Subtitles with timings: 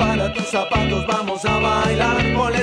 [0.00, 2.56] Prepara tus zapatos, vamos a bailar con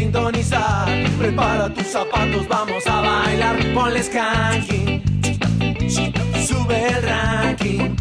[0.00, 0.88] sintonizar.
[1.18, 3.56] Prepara tus zapatos, vamos a bailar.
[3.74, 5.02] Ponle skanking.
[6.46, 7.99] Sube el ranking.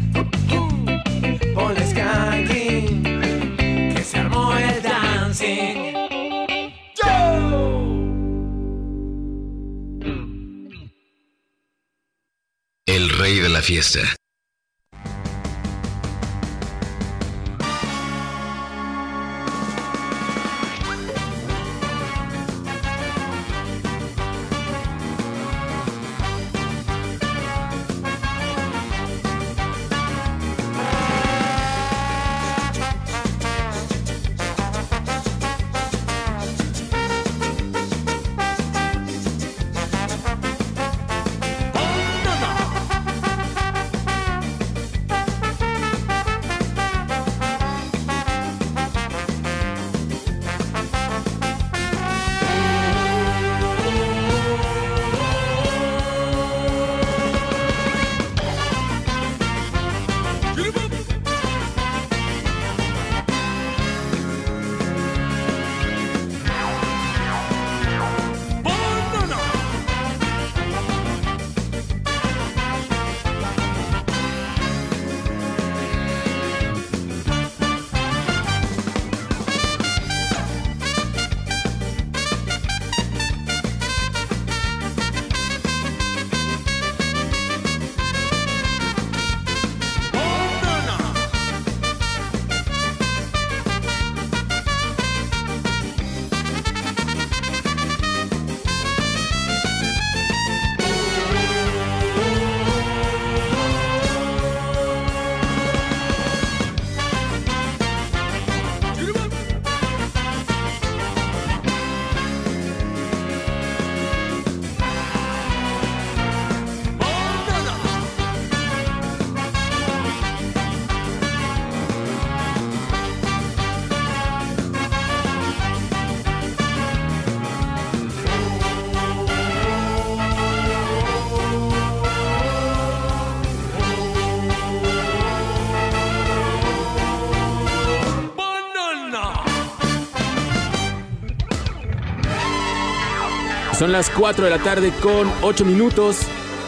[143.89, 146.19] Son las 4 de la tarde con 8 minutos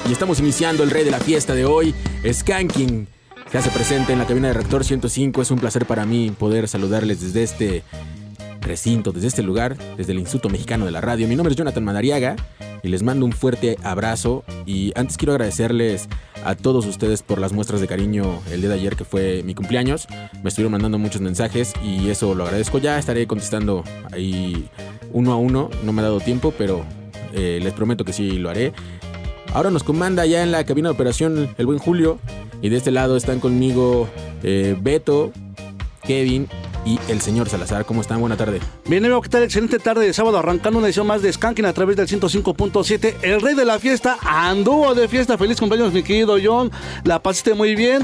[0.10, 1.94] y estamos iniciando el rey de la fiesta de hoy,
[2.28, 3.08] Skanking.
[3.52, 5.44] Se hace presente en la cabina de Rector 105.
[5.44, 7.84] Es un placer para mí poder saludarles desde este
[8.60, 11.28] recinto, desde este lugar, desde el Instituto Mexicano de la Radio.
[11.28, 12.38] Mi nombre es Jonathan Madariaga
[12.82, 14.44] y les mando un fuerte abrazo.
[14.66, 16.10] Y antes quiero agradecerles
[16.44, 19.54] a todos ustedes por las muestras de cariño el día de ayer que fue mi
[19.54, 20.08] cumpleaños.
[20.42, 22.80] Me estuvieron mandando muchos mensajes y eso lo agradezco.
[22.80, 24.68] Ya estaré contestando ahí
[25.14, 25.70] uno a uno.
[25.84, 26.84] No me ha dado tiempo, pero
[27.34, 28.74] eh, les prometo que sí lo haré.
[29.54, 32.20] Ahora nos comanda ya en la cabina de operación el buen Julio.
[32.62, 34.08] Y de este lado están conmigo
[34.44, 35.32] eh, Beto,
[36.04, 36.48] Kevin
[36.86, 37.86] y el señor Salazar.
[37.86, 38.20] ¿Cómo están?
[38.20, 38.60] Buena tarde.
[38.86, 39.44] Bien, amigo, ¿qué tal?
[39.44, 43.16] Excelente tarde de sábado, arrancando una edición más de Skanking a través del 105.7.
[43.22, 45.38] El rey de la fiesta anduvo de fiesta.
[45.38, 46.72] Feliz cumpleaños, mi querido John.
[47.04, 48.02] La pasaste muy bien.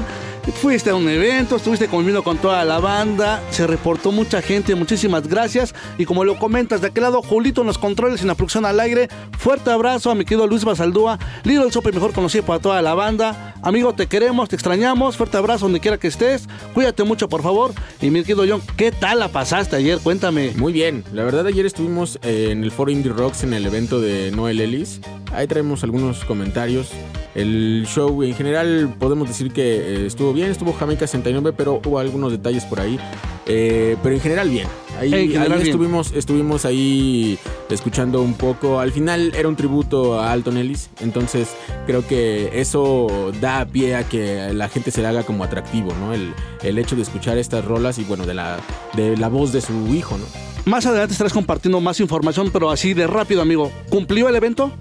[0.62, 5.28] Fuiste a un evento, estuviste conviviendo con toda la banda, se reportó mucha gente, muchísimas
[5.28, 5.74] gracias.
[5.98, 8.64] Y como lo comentas, de aquel lado, Julito en los controles y en la producción
[8.64, 9.08] al aire.
[9.38, 13.54] Fuerte abrazo a mi querido Luis Basaldúa, Little Sope, mejor conocido para toda la banda.
[13.62, 15.16] Amigo, te queremos, te extrañamos.
[15.16, 16.48] Fuerte abrazo donde quiera que estés.
[16.72, 17.72] Cuídate mucho, por favor.
[18.00, 19.98] Y mi querido John, ¿qué tal la pasaste ayer?
[19.98, 20.52] Cuéntame.
[20.56, 24.00] Muy bien, la verdad ayer estuvimos eh, en el foro Indie Rocks en el evento
[24.00, 25.00] de Noel Ellis
[25.32, 26.90] ahí traemos algunos comentarios.
[27.34, 31.98] El show en general podemos decir que eh, estuvo bien, estuvo Jamaica 69, pero hubo
[31.98, 32.98] algunos detalles por ahí.
[33.46, 34.66] Eh, pero en general bien.
[34.98, 37.38] Ahí, general ahí estuvimos, estuvimos ahí
[37.70, 38.80] escuchando un poco.
[38.80, 41.48] Al final era un tributo a Alton Ellis, entonces
[41.86, 46.12] creo que eso da pie a que la gente se le haga como atractivo, ¿no?
[46.12, 48.58] El, el hecho de escuchar estas rolas y bueno, de la,
[48.94, 50.24] de la voz de su hijo, ¿no?
[50.64, 53.70] Más adelante estarás compartiendo más información, pero así de rápido, amigo.
[53.88, 54.72] ¿Cumplió el evento?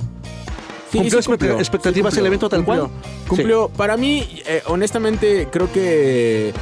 [0.91, 3.01] ¿Cumplió expect- expectativas el evento tal cumplió, cual?
[3.27, 3.69] Cumplió.
[3.69, 6.53] Para mí, eh, honestamente, creo que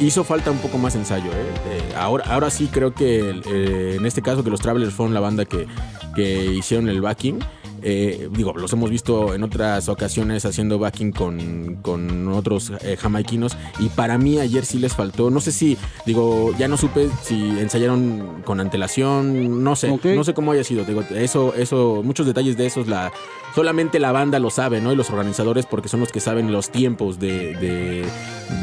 [0.00, 1.30] hizo falta un poco más ensayo.
[1.32, 1.94] ¿eh?
[1.96, 5.44] Ahora, ahora sí creo que eh, en este caso que los Travelers fueron la banda
[5.44, 5.66] que,
[6.14, 7.38] que hicieron el backing.
[7.88, 13.56] Eh, digo, los hemos visto en otras ocasiones haciendo backing con, con otros eh, jamaiquinos
[13.78, 17.36] y para mí ayer sí les faltó, no sé si, digo, ya no supe si
[17.60, 22.56] ensayaron con antelación, no sé, no sé cómo haya sido, digo, eso, eso, muchos detalles
[22.56, 23.12] de esos la,
[23.54, 24.92] solamente la banda lo sabe, ¿no?
[24.92, 28.04] Y los organizadores porque son los que saben los tiempos de, de,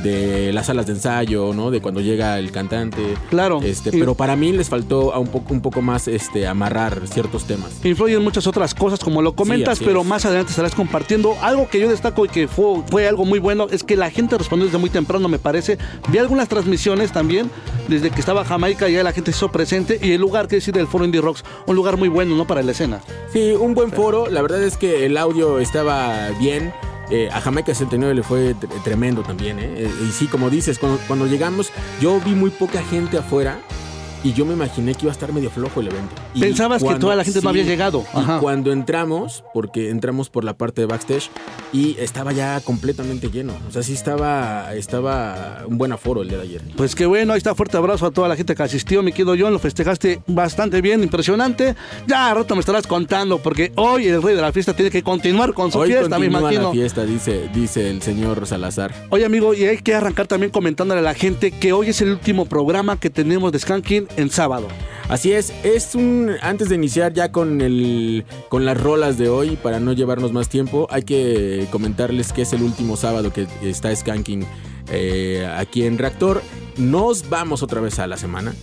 [0.03, 1.71] de las salas de ensayo, ¿no?
[1.71, 3.15] De cuando llega el cantante.
[3.29, 3.59] Claro.
[3.63, 7.45] Este, pero para mí les faltó a un poco, un poco más este, amarrar ciertos
[7.45, 7.83] temas.
[7.83, 10.07] Influyen muchas otras cosas, como lo comentas, pero es.
[10.07, 11.37] más adelante estarás compartiendo.
[11.41, 14.37] Algo que yo destaco y que fue, fue algo muy bueno es que la gente
[14.37, 15.77] respondió desde muy temprano, me parece.
[16.09, 17.49] Vi algunas transmisiones también,
[17.87, 19.99] desde que estaba Jamaica, ya la gente se hizo presente.
[20.01, 22.45] Y el lugar, que decir, del Foro Indie Rocks, un lugar muy bueno, ¿no?
[22.47, 23.01] Para la escena.
[23.31, 24.27] Sí, un buen foro.
[24.29, 26.73] La verdad es que el audio estaba bien.
[27.11, 29.59] Eh, a Jamaica 69 le fue tre- tremendo también.
[29.59, 29.73] ¿eh?
[29.77, 31.69] Eh, Y sí, como dices, cuando, cuando llegamos,
[32.01, 33.59] yo vi muy poca gente afuera.
[34.23, 36.13] Y yo me imaginé que iba a estar medio flojo el evento.
[36.33, 38.05] Y Pensabas que toda la gente no había llegado.
[38.15, 41.29] Y cuando entramos, porque entramos por la parte de backstage,
[41.73, 43.53] y estaba ya completamente lleno.
[43.67, 46.61] O sea, sí estaba, estaba un buen aforo el día de ayer.
[46.77, 49.35] Pues qué bueno, ahí está fuerte abrazo a toda la gente que asistió, mi querido
[49.37, 51.75] John, lo festejaste bastante bien, impresionante.
[52.07, 55.03] Ya a rato me estarás contando, porque hoy el rey de la fiesta tiene que
[55.03, 56.63] continuar con su Hoy fiesta, me imagino.
[56.63, 58.93] la fiesta, dice, dice el señor Salazar.
[59.09, 62.11] Oye amigo, y hay que arrancar también comentándole a la gente que hoy es el
[62.11, 64.67] último programa que tenemos de Skanking en sábado.
[65.09, 69.57] Así es, es un antes de iniciar ya con el con las rolas de hoy
[69.57, 73.93] para no llevarnos más tiempo, hay que comentarles que es el último sábado que está
[73.93, 74.45] Skanking
[74.89, 76.41] eh, aquí en Reactor.
[76.77, 78.53] Nos vamos otra vez a la semana.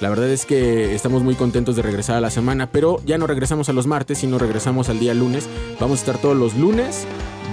[0.00, 3.26] La verdad es que estamos muy contentos de regresar a la semana, pero ya no
[3.26, 5.48] regresamos a los martes, sino regresamos al día lunes.
[5.80, 7.06] Vamos a estar todos los lunes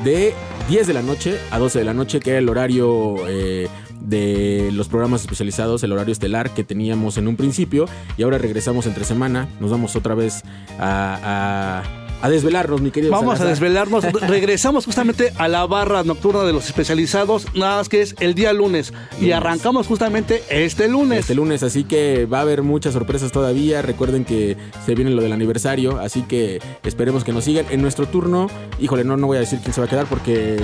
[0.04, 0.34] de
[0.68, 3.70] 10 de la noche a 12 de la noche, que era el horario eh,
[4.04, 7.86] de los programas especializados, el horario estelar que teníamos en un principio.
[8.18, 9.48] Y ahora regresamos entre semana.
[9.60, 10.44] Nos vamos otra vez
[10.80, 13.12] a, a- a desvelarnos, mi querido.
[13.12, 18.02] Vamos a desvelarnos, regresamos justamente a la barra nocturna de los especializados, nada más que
[18.02, 18.94] es el día lunes.
[19.20, 19.36] Y Lunes.
[19.38, 21.20] arrancamos justamente este lunes.
[21.20, 23.82] Este lunes, así que va a haber muchas sorpresas todavía.
[23.82, 24.56] Recuerden que
[24.86, 27.66] se viene lo del aniversario, así que esperemos que nos sigan.
[27.70, 28.48] En nuestro turno,
[28.80, 30.58] híjole, no, no voy a decir quién se va a quedar porque.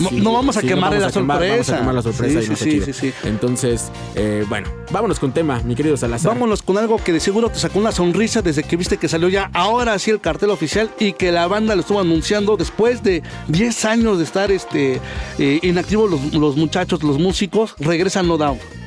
[0.00, 1.78] No- sí, no vamos a sí, quemarle la quemar- Vamos a sorpresa.
[1.78, 3.12] quemar la sorpresa Sí, y sí.
[3.24, 6.32] Entonces, eh, bueno, vámonos con tema, mi querido Salazar.
[6.32, 9.28] Vámonos con algo que de seguro te sacó una sonrisa desde que viste que salió
[9.28, 13.22] ya ahora sí el cartel oficial y que la banda lo estuvo anunciando después de
[13.48, 15.00] 10 años de estar este,
[15.38, 18.81] eh, inactivos los, los muchachos, los músicos, regresan No Doubt.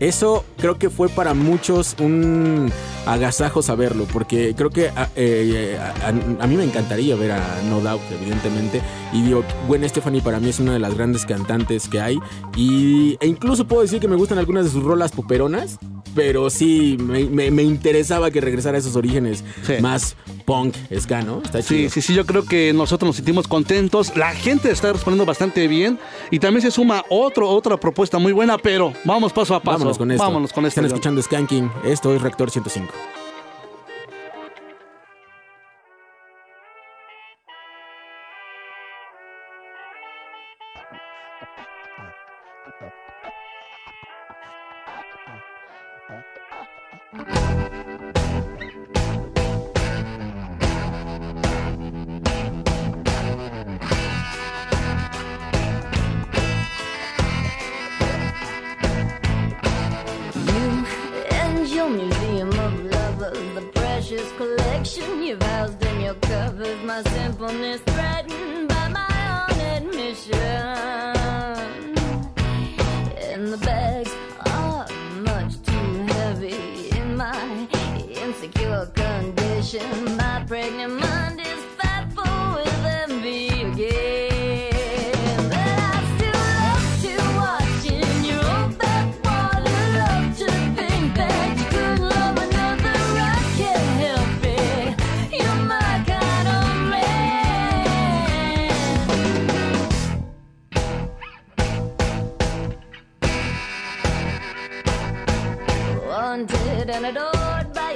[0.00, 2.70] Eso creo que fue para muchos un
[3.06, 7.62] agasajo saberlo, porque creo que a, eh, a- a- a mí me encantaría ver a
[7.70, 8.82] No Doubt, evidentemente.
[9.12, 12.18] Y digo, Gwen Stefani para mí es una de las grandes cantantes que hay.
[12.56, 15.78] Y, e incluso puedo decir que me gustan algunas de sus rolas poperonas,
[16.14, 19.74] pero sí me, me- me interesaba que regresara a esos orígenes Sí.
[19.80, 20.16] más
[20.46, 21.42] punk, ska, ¿no?
[21.42, 21.90] Está Sí, chido.
[21.90, 24.16] sí, sí, yo creo que nosotros nos sentimos contentos.
[24.16, 25.98] La gente está respondiendo bastante bien
[26.30, 29.85] y también se suma otro, otra propuesta muy buena, pero vamos paso a paso.
[29.86, 30.24] Vámonos con esto.
[30.24, 30.80] Vámonos con esto.
[30.80, 31.70] Están escuchando Skanking.
[31.84, 32.92] Esto es Rector 105.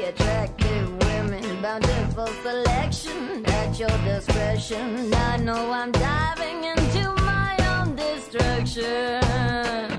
[0.04, 5.12] attractive women, bountiful selection at your discretion.
[5.14, 9.90] I know I'm diving into my own destruction.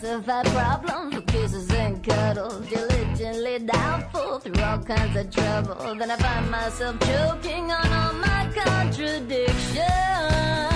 [0.00, 5.94] Pacify problems with kisses and cuddles, diligently doubtful through all kinds of trouble.
[5.94, 10.69] Then I find myself choking on all my contradictions.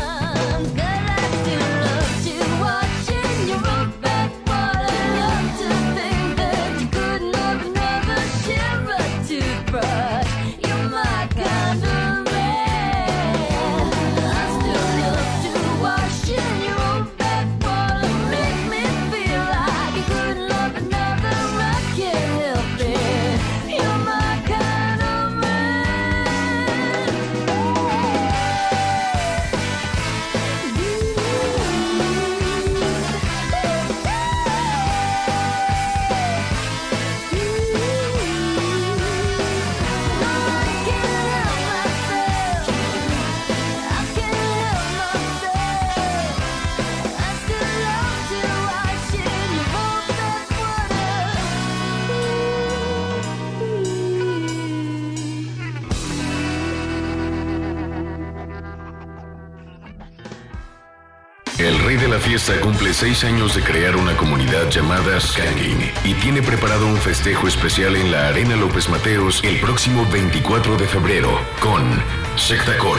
[62.34, 67.46] Fiesta cumple seis años de crear una comunidad llamada Skanking y tiene preparado un festejo
[67.46, 72.02] especial en la Arena López Mateos el próximo 24 de febrero con
[72.34, 72.98] Sectacor.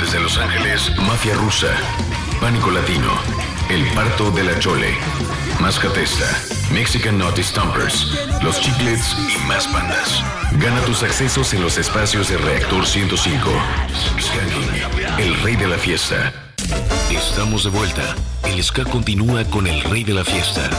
[0.00, 1.74] Desde Los Ángeles, Mafia Rusa,
[2.40, 3.10] Pánico Latino,
[3.70, 4.96] El Parto de la Chole,
[5.60, 6.26] Mascatesta,
[6.72, 10.22] Mexican Naughty Stompers, Los Chiclets y más bandas.
[10.60, 13.50] Gana tus accesos en los espacios de Reactor 105.
[14.20, 16.47] Skanking, el rey de la fiesta.
[17.18, 18.14] Estamos de vuelta.
[18.44, 20.70] El ska continúa con el rey de la fiesta.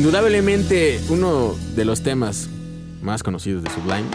[0.00, 2.48] Indudablemente uno de los temas
[3.02, 4.08] más conocidos de Sublime.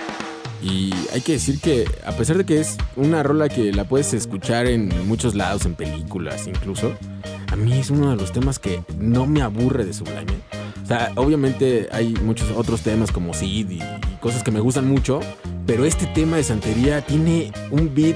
[0.60, 4.12] Y hay que decir que a pesar de que es una rola que la puedes
[4.16, 6.92] escuchar en muchos lados, en películas incluso,
[7.52, 10.34] a mí es uno de los temas que no me aburre de Sublime.
[10.84, 13.80] O sea, obviamente hay muchos otros temas como Sid y,
[14.22, 15.20] cosas que me gustan mucho,
[15.68, 18.16] pero este tema de Santería tiene un beat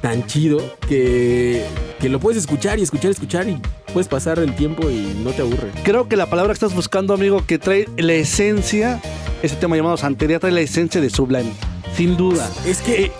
[0.00, 1.66] tan chido que,
[1.98, 3.48] que lo puedes escuchar y escuchar y escuchar
[3.92, 5.70] puedes pasar el tiempo y no te aburre.
[5.84, 9.00] Creo que la palabra que estás buscando, amigo, que trae la esencia,
[9.42, 11.52] ese tema llamado Santería, trae la esencia de Sublime.
[11.96, 12.48] Sin duda.
[12.66, 13.10] Es que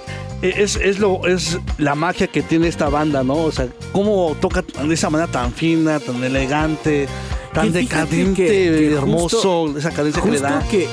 [0.43, 3.35] Es, es, lo, es la magia que tiene esta banda, ¿no?
[3.35, 7.06] O sea, cómo toca de esa manera tan fina, tan elegante,
[7.54, 10.67] tan decadente, que- que hermoso, justo- esa cadencia que le Justo da.
[10.69, 10.89] que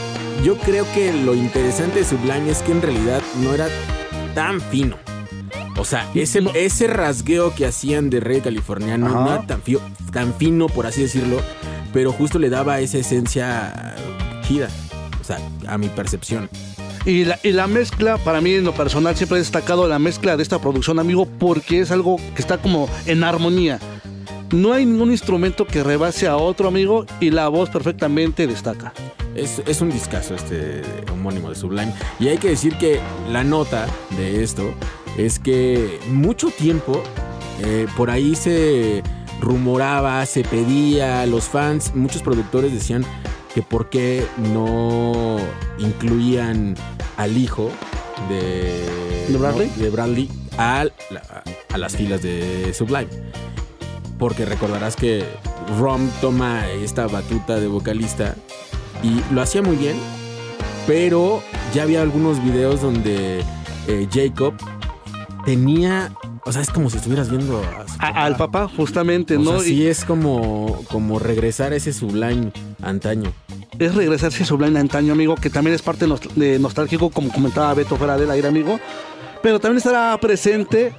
[0.45, 3.67] yo creo que lo interesante de Sublime es que en realidad no era
[4.35, 4.97] tan fino.
[5.79, 9.15] O sea, ese, ese rasgueo que hacían de Rey Californiano Ajá.
[9.19, 11.41] no era tan, fio- tan fino, por así decirlo,
[11.93, 13.95] pero justo le daba esa esencia
[14.47, 14.67] chida.
[15.21, 15.37] O sea,
[15.67, 16.49] a mi percepción.
[17.05, 20.35] Y la, y la mezcla, para mí en lo personal, siempre he destacado la mezcla
[20.35, 23.79] de esta producción, amigo, porque es algo que está como en armonía.
[24.51, 28.91] No hay ningún instrumento que rebase a otro, amigo, y la voz perfectamente destaca.
[29.35, 31.93] Es, es un discazo este homónimo de Sublime.
[32.19, 32.99] Y hay que decir que
[33.31, 33.85] la nota
[34.17, 34.73] de esto
[35.17, 37.01] es que mucho tiempo
[37.63, 39.03] eh, por ahí se
[39.41, 43.05] rumoraba, se pedía, los fans, muchos productores decían
[43.53, 45.37] que por qué no
[45.79, 46.75] incluían
[47.17, 47.69] al hijo
[48.29, 48.85] de,
[49.29, 49.69] ¿De Bradley?
[49.77, 51.43] de Bradley a, la-
[51.73, 53.07] a las filas de Sublime.
[54.17, 55.23] Porque recordarás que
[55.79, 58.35] Rom toma esta batuta de vocalista
[59.01, 59.95] y lo hacía muy bien,
[60.85, 61.41] pero
[61.73, 63.41] ya había algunos videos donde
[63.87, 64.53] eh, Jacob
[65.45, 66.11] tenía,
[66.45, 69.51] o sea, es como si estuvieras viendo a su A- al papá, justamente, O ¿no?
[69.51, 73.31] sea, sí es como, como regresar a ese Sublime antaño.
[73.79, 77.95] Es regresarse a Sublime antaño, amigo, que también es parte de nostálgico, como comentaba Beto
[77.95, 78.79] fuera del aire, amigo.
[79.41, 80.93] Pero también estará presente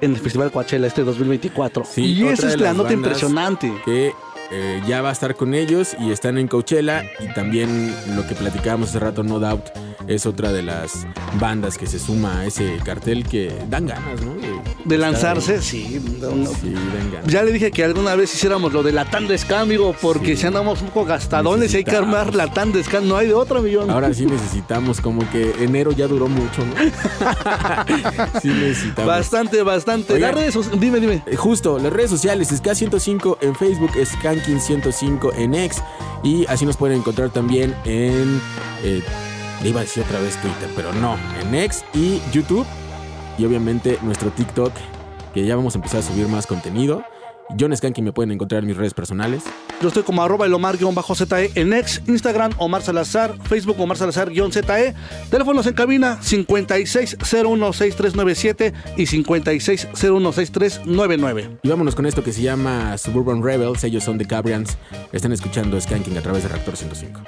[0.00, 1.84] en el Festival Coachella este 2024.
[1.84, 3.72] Sí, y esa es la nota impresionante.
[3.84, 4.12] Que
[4.56, 7.02] eh, ya va a estar con ellos y están en Coachella.
[7.20, 9.64] Y también lo que platicábamos hace rato, No Doubt,
[10.06, 11.06] es otra de las
[11.40, 14.34] bandas que se suma a ese cartel que dan ganas, ¿no?
[14.84, 16.00] De lanzarse, sí.
[16.20, 17.26] no- Sí, dan ganas.
[17.26, 20.42] Ya le dije que alguna vez hiciéramos lo de la tanda ska, amigo, porque Sí.
[20.42, 23.34] si andamos un poco gastadones y hay que armar la tanda ska, no hay de
[23.34, 23.90] otra, millón.
[23.90, 26.74] Ahora sí necesitamos, como que enero ya duró mucho, ¿no?
[28.42, 29.06] sí necesitamos.
[29.06, 30.12] Bastante, bastante.
[30.14, 30.34] Oigan.
[30.34, 31.22] Las redes dime, dime.
[31.26, 33.90] Eh, Justo, las redes sociales, SK105 en Facebook,
[34.44, 35.82] Skanking105 en X
[36.22, 38.40] y así nos pueden encontrar también en,
[38.82, 39.02] eh,
[39.62, 42.66] le iba a decir otra vez Twitter, pero no, en X y YouTube
[43.38, 44.72] y obviamente nuestro TikTok,
[45.32, 47.04] que ya vamos a empezar a subir más contenido.
[47.58, 49.42] John Skanking me pueden encontrar en mis redes personales.
[49.80, 50.84] Yo estoy como arroba elomar-ze
[51.54, 54.94] en X, Instagram, Omar Salazar, Facebook, Omar Salazar-ze.
[55.30, 61.58] Teléfonos en cabina 56016397 y 56016399.
[61.62, 64.76] Y vámonos con esto que se llama Suburban Rebels, ellos son The Cabrians,
[65.12, 67.20] están escuchando Skanking a través de Reactor 105.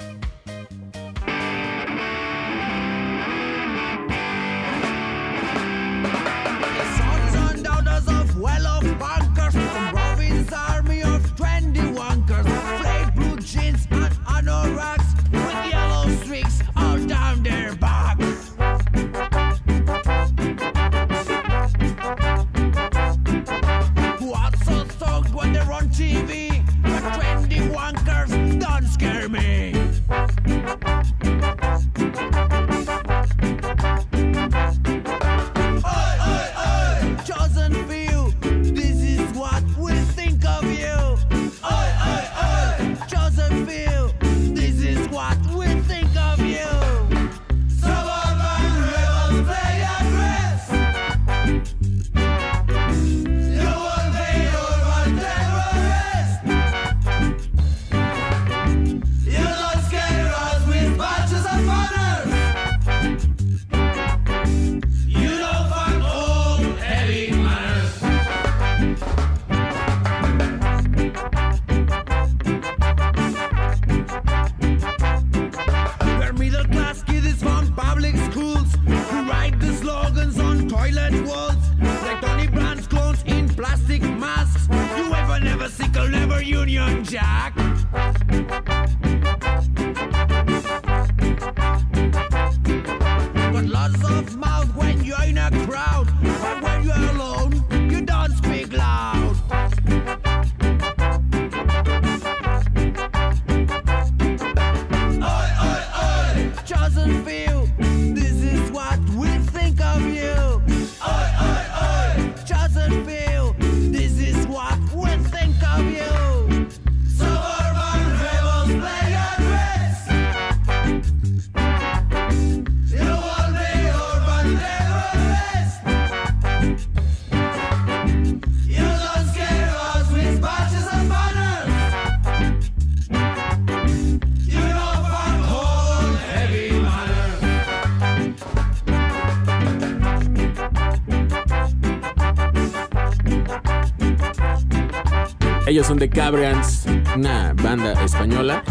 [145.77, 148.63] Ellos son The Cabrians, una banda española.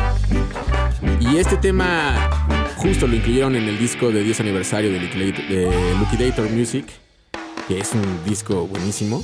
[1.21, 2.17] Y este tema
[2.79, 6.85] justo lo incluyeron en el disco de 10 aniversario de, de Liquidator Music,
[7.69, 9.23] que es un disco buenísimo.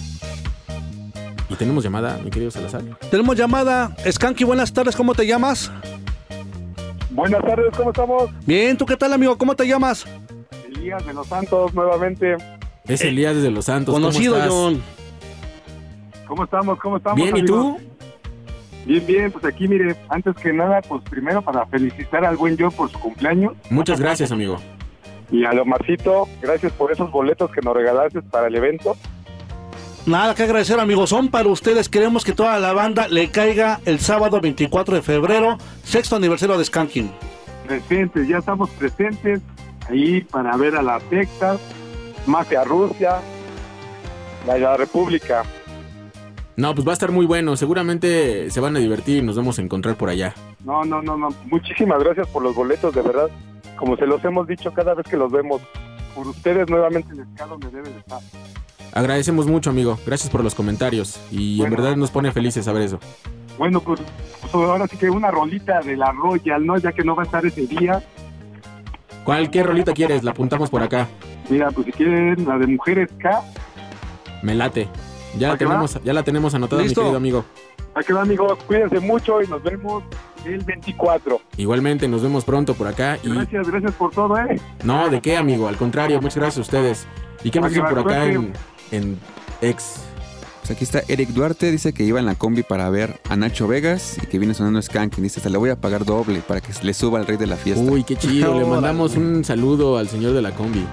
[1.50, 2.84] Y tenemos llamada, mi querido Salazar.
[3.10, 3.96] Tenemos llamada.
[4.08, 5.68] Skanky, buenas tardes, ¿cómo te llamas?
[7.10, 8.30] Buenas tardes, ¿cómo estamos?
[8.46, 9.36] Bien, ¿tú qué tal, amigo?
[9.36, 10.06] ¿Cómo te llamas?
[10.72, 12.36] Elías de los Santos, nuevamente.
[12.86, 13.92] Es Elías desde Los Santos.
[13.92, 14.50] ¿cómo Conocido, estás?
[14.52, 15.01] John.
[16.32, 16.78] ¿Cómo estamos?
[16.78, 17.16] ¿Cómo estamos?
[17.16, 17.76] Bien, ¿y tú?
[18.86, 22.70] Bien, bien, pues aquí mire, antes que nada, pues primero para felicitar al buen yo
[22.70, 24.56] por su cumpleaños Muchas gracias, amigo.
[25.30, 28.96] y a lo Marcito, gracias por esos boletos que nos regalaste para el evento.
[30.06, 31.10] Nada que agradecer, amigos.
[31.10, 31.90] Son para ustedes.
[31.90, 36.64] Queremos que toda la banda le caiga el sábado 24 de febrero, sexto aniversario de
[36.64, 37.12] Skanking.
[37.66, 39.42] Presentes, ya estamos presentes
[39.86, 41.60] ahí para ver a la Texas,
[42.24, 43.18] Mafia Rusia,
[44.46, 45.44] la, la República.
[46.56, 47.56] No, pues va a estar muy bueno.
[47.56, 50.34] Seguramente se van a divertir y nos vamos a encontrar por allá.
[50.64, 51.28] No, no, no, no.
[51.46, 53.28] Muchísimas gracias por los boletos, de verdad.
[53.76, 55.60] Como se los hemos dicho cada vez que los vemos,
[56.14, 58.20] por ustedes nuevamente el escalo me debe de estar.
[58.92, 59.98] Agradecemos mucho, amigo.
[60.06, 61.18] Gracias por los comentarios.
[61.30, 61.74] Y Bueno.
[61.76, 63.00] en verdad nos pone felices saber eso.
[63.58, 64.00] Bueno, pues,
[64.40, 66.76] pues ahora sí que una rolita de la Royal, ¿no?
[66.76, 68.02] Ya que no va a estar ese día.
[69.24, 70.22] ¿Cuál, qué rolita quieres?
[70.22, 71.08] La apuntamos por acá.
[71.48, 73.42] Mira, pues si quieren la de Mujeres K,
[74.42, 74.88] Me late.
[75.38, 77.00] Ya la tenemos, ya la tenemos anotada, Listo.
[77.00, 77.44] mi querido amigo.
[77.94, 80.02] aquí va amigos, cuídense mucho y nos vemos
[80.44, 81.40] el 24.
[81.56, 83.18] Igualmente, nos vemos pronto por acá.
[83.22, 84.60] Y Gracias, gracias por todo, ¿eh?
[84.84, 85.68] no, ¿de qué, amigo?
[85.68, 87.06] Al contrario, muchas gracias a ustedes.
[87.44, 88.52] ¿Y qué nos dicen por acá en,
[88.90, 89.18] en
[89.60, 90.00] Ex?
[90.62, 93.66] Pues aquí está Eric Duarte, dice que iba en la combi para ver a Nacho
[93.66, 95.24] Vegas y que viene sonando Skanking.
[95.24, 97.56] Dice, hasta le voy a pagar doble para que le suba al rey de la
[97.56, 97.82] fiesta.
[97.82, 98.60] Uy, qué chido.
[98.60, 100.86] Le mandamos un saludo al señor de la combi.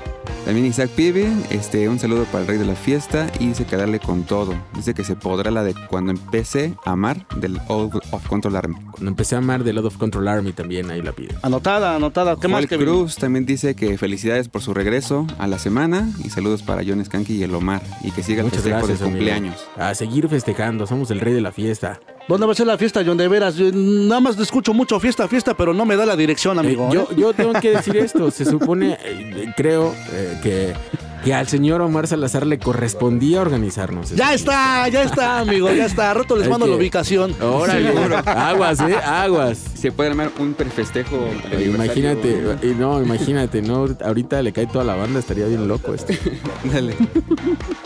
[0.46, 3.76] También Isaac Pibe, este, un saludo para el rey de la fiesta y dice que
[3.76, 4.56] darle con todo.
[4.76, 8.76] Dice que se podrá la de cuando empecé a amar del Out of Control Army.
[8.90, 11.36] Cuando empecé a amar The Lot of Control Army también, ahí la pide.
[11.44, 12.36] Anotada, anotada.
[12.42, 16.30] ¿Qué más que Cruz también dice que felicidades por su regreso a la semana y
[16.30, 19.06] saludos para John Skanky y el Omar y que siga el Muchas festejo gracias, de
[19.06, 19.59] cumpleaños.
[19.78, 22.00] A seguir festejando, somos el rey de la fiesta.
[22.28, 23.18] ¿Dónde va a ser la fiesta, John?
[23.18, 26.58] De veras, yo nada más escucho mucho fiesta, fiesta, pero no me da la dirección,
[26.58, 26.90] Eh, amigo.
[26.92, 27.16] yo, ¿eh?
[27.18, 28.30] yo tengo que decir esto.
[28.32, 30.74] Se supone, eh, creo, eh, que,
[31.24, 34.12] que al señor Omar Salazar le correspondía organizarnos.
[34.12, 36.12] Ya está, ya está, amigo, ya está.
[36.12, 37.36] A rato les mando que- la ubicación.
[37.42, 37.92] Órale,
[38.26, 39.58] aguas, eh, aguas.
[39.76, 41.18] Se puede armar un prefestejo.
[41.64, 46.14] Imagínate, y no, imagínate, no, ahorita le cae toda la banda, estaría bien loco esto.
[46.72, 46.96] Dale.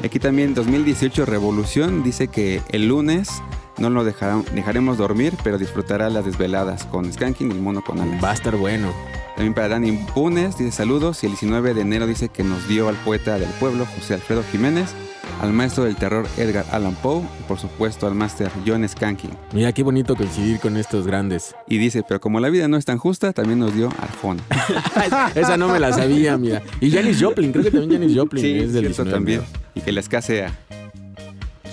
[0.04, 3.30] Aquí también 2018 Revolución dice que el lunes
[3.78, 8.00] no lo dejará- dejaremos dormir, pero disfrutará las desveladas con Skanking y el mono con
[8.00, 8.24] alas.
[8.24, 8.94] Va a estar bueno.
[9.36, 12.88] También para Dani Punes dice saludos y el 19 de enero dice que nos dio
[12.88, 14.94] al poeta del pueblo José Alfredo Jiménez,
[15.42, 19.32] al maestro del terror Edgar Allan Poe y por supuesto al máster John Skanking.
[19.52, 21.56] Mira qué bonito coincidir con estos grandes.
[21.68, 24.44] Y dice, pero como la vida no es tan justa, también nos dio Arjona.
[25.36, 26.62] Esa no me la sabía, mira.
[26.80, 29.12] Y Janis Joplin, creo que también Janis Joplin es del cierto 19.
[29.12, 29.42] también.
[29.74, 30.54] Y que la escasea.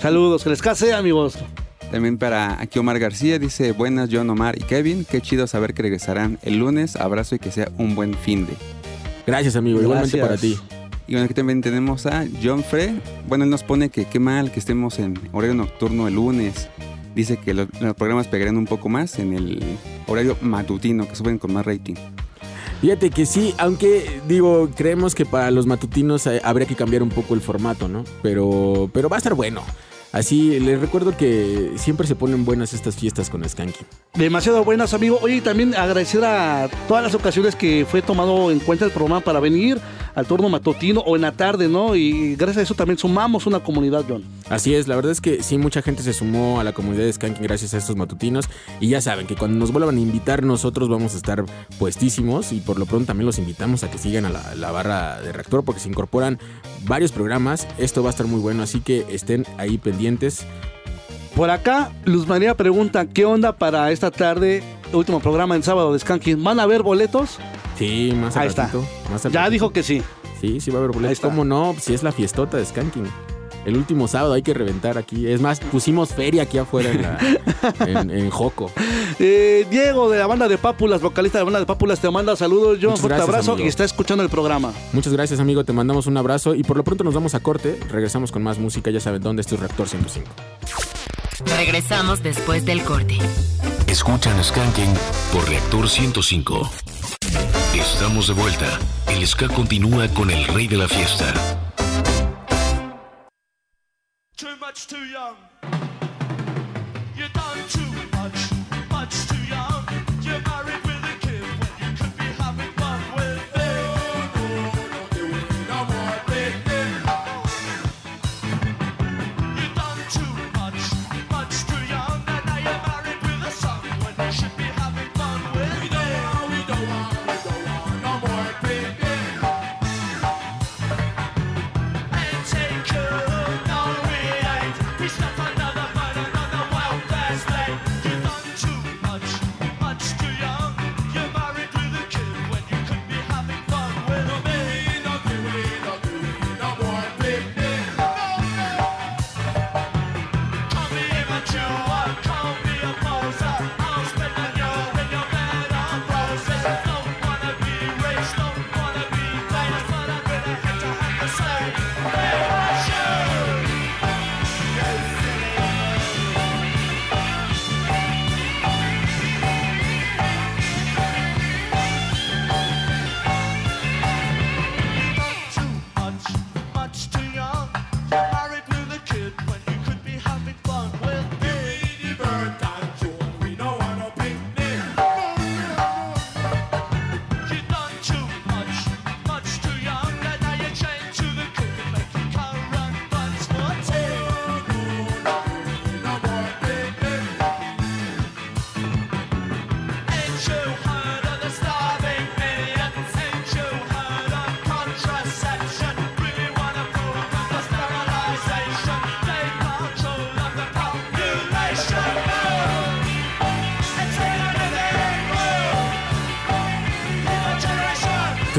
[0.01, 1.37] Saludos, que les case, amigos.
[1.91, 5.81] También para aquí Omar García dice, buenas John, Omar y Kevin, qué chido saber que
[5.81, 8.53] regresarán el lunes, abrazo y que sea un buen fin de.
[9.27, 9.81] Gracias, amigo.
[9.81, 10.57] Igualmente para ti.
[11.07, 13.01] Y bueno, aquí también tenemos a John Frey.
[13.27, 16.69] Bueno, él nos pone que qué mal que estemos en horario nocturno el lunes.
[17.13, 19.61] Dice que los, los programas pegarían un poco más en el
[20.07, 21.95] horario matutino, que suben con más rating.
[22.79, 27.09] Fíjate que sí, aunque digo, creemos que para los matutinos eh, habría que cambiar un
[27.09, 28.05] poco el formato, ¿no?
[28.23, 29.61] Pero, pero va a estar bueno.
[30.11, 33.85] Así, les recuerdo que siempre se ponen buenas estas fiestas con Skanky.
[34.13, 35.17] Demasiado buenas, amigo.
[35.21, 39.21] Oye, y también agradecer a todas las ocasiones que fue tomado en cuenta el programa
[39.21, 39.79] para venir
[40.13, 41.95] al turno matutino o en la tarde, ¿no?
[41.95, 44.25] Y gracias a eso también sumamos una comunidad, John.
[44.49, 47.13] Así es, la verdad es que sí, mucha gente se sumó a la comunidad de
[47.13, 48.49] Skanking gracias a estos matutinos.
[48.81, 51.45] Y ya saben que cuando nos vuelvan a invitar, nosotros vamos a estar
[51.79, 52.51] puestísimos.
[52.51, 55.31] Y por lo pronto también los invitamos a que sigan a la, la barra de
[55.31, 56.37] reactor porque se incorporan
[56.85, 57.65] varios programas.
[57.77, 60.00] Esto va a estar muy bueno, así que estén ahí pendientes.
[61.35, 64.63] Por acá, Luz María pregunta, ¿qué onda para esta tarde?
[64.93, 66.43] Último programa en sábado de Skanking.
[66.43, 67.39] ¿Van a haber boletos?
[67.77, 68.69] Sí, más Ahí está.
[69.09, 69.49] más Ya ratito.
[69.49, 70.01] dijo que sí.
[70.41, 71.19] Sí, sí va a haber boletos.
[71.19, 71.75] ¿Cómo no?
[71.79, 73.07] Si es la fiestota de Skanking.
[73.65, 75.27] El último sábado hay que reventar aquí.
[75.27, 77.19] Es más, pusimos feria aquí afuera en, la-
[78.01, 78.71] en, en Joco.
[79.19, 82.35] Eh, Diego de la banda de Pápulas, vocalista de la banda de Pápulas, te manda
[82.35, 82.91] saludos, John.
[82.91, 83.65] Muchas Fuerte gracias, abrazo amigo.
[83.65, 84.73] y está escuchando el programa.
[84.93, 85.63] Muchas gracias, amigo.
[85.63, 87.79] Te mandamos un abrazo y por lo pronto nos vamos a corte.
[87.89, 88.89] Regresamos con más música.
[88.91, 89.41] Ya saben dónde.
[89.41, 90.27] Es Reactor 105.
[91.57, 93.17] Regresamos después del corte.
[93.87, 94.93] Escuchan Skanking
[95.33, 96.69] por Reactor 105.
[97.75, 98.79] Estamos de vuelta.
[99.07, 101.33] El ska continúa con el rey de la fiesta.
[104.41, 105.35] Too much too young.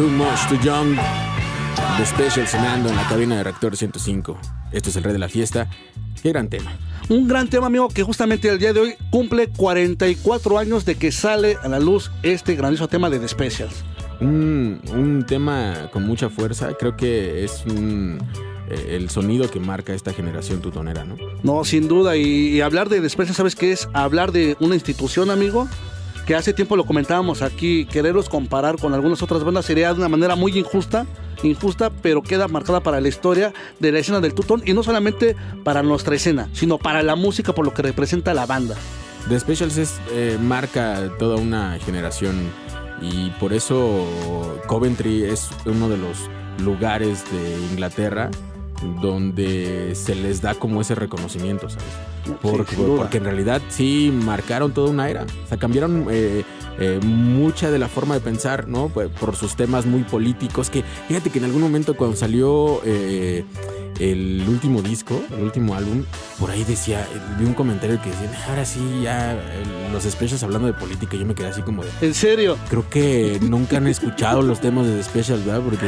[0.03, 0.97] Too Much Too Young.
[1.97, 4.37] The Special sonando en la cabina de Reactor 105.
[4.73, 5.71] Esto es el rey de la fiesta.
[6.21, 6.73] Qué gran tema.
[7.09, 11.13] Un gran tema, amigo, que justamente el día de hoy cumple 44 años de que
[11.13, 13.85] sale a la luz este grandioso tema de The Specials.
[14.21, 16.75] Un, un tema con mucha fuerza.
[16.77, 18.19] Creo que es un,
[18.71, 21.15] eh, el sonido que marca esta generación tutonera, ¿no?
[21.45, 22.17] No, sin duda.
[22.17, 23.89] Y, y hablar de The Specials, ¿sabes qué es?
[23.93, 25.69] Hablar de una institución, amigo,
[26.23, 27.87] que hace tiempo lo comentábamos aquí.
[27.87, 31.07] Quererlos comparar con algunas otras bandas sería de una manera muy injusta.
[31.43, 35.35] Injusta, pero queda marcada para la historia de la escena del tutón y no solamente
[35.65, 38.77] para nuestra escena, sino para la música por lo que representa la banda.
[39.29, 42.37] The Specials es, eh, marca toda una generación
[43.01, 44.07] y por eso
[44.67, 46.31] Coventry es uno de los
[46.61, 48.31] lugares de Inglaterra
[49.01, 52.12] donde se les da como ese reconocimiento, ¿sabes?
[52.41, 55.25] Porque, en realidad sí marcaron toda una era.
[55.45, 56.45] O sea, cambiaron eh,
[56.79, 58.89] eh, mucha de la forma de pensar, ¿no?
[58.89, 60.71] Por, por sus temas muy políticos.
[60.71, 63.45] Que fíjate que en algún momento cuando salió eh,
[64.11, 66.05] el último disco, el último álbum,
[66.39, 67.07] por ahí decía,
[67.39, 69.39] vi un comentario que decía, ahora sí, ya eh,
[69.93, 71.17] los specials hablando de política.
[71.17, 72.57] Yo me quedé así como de, En serio.
[72.69, 75.63] creo que nunca han escuchado los temas de The Specials, ¿verdad?
[75.63, 75.87] Porque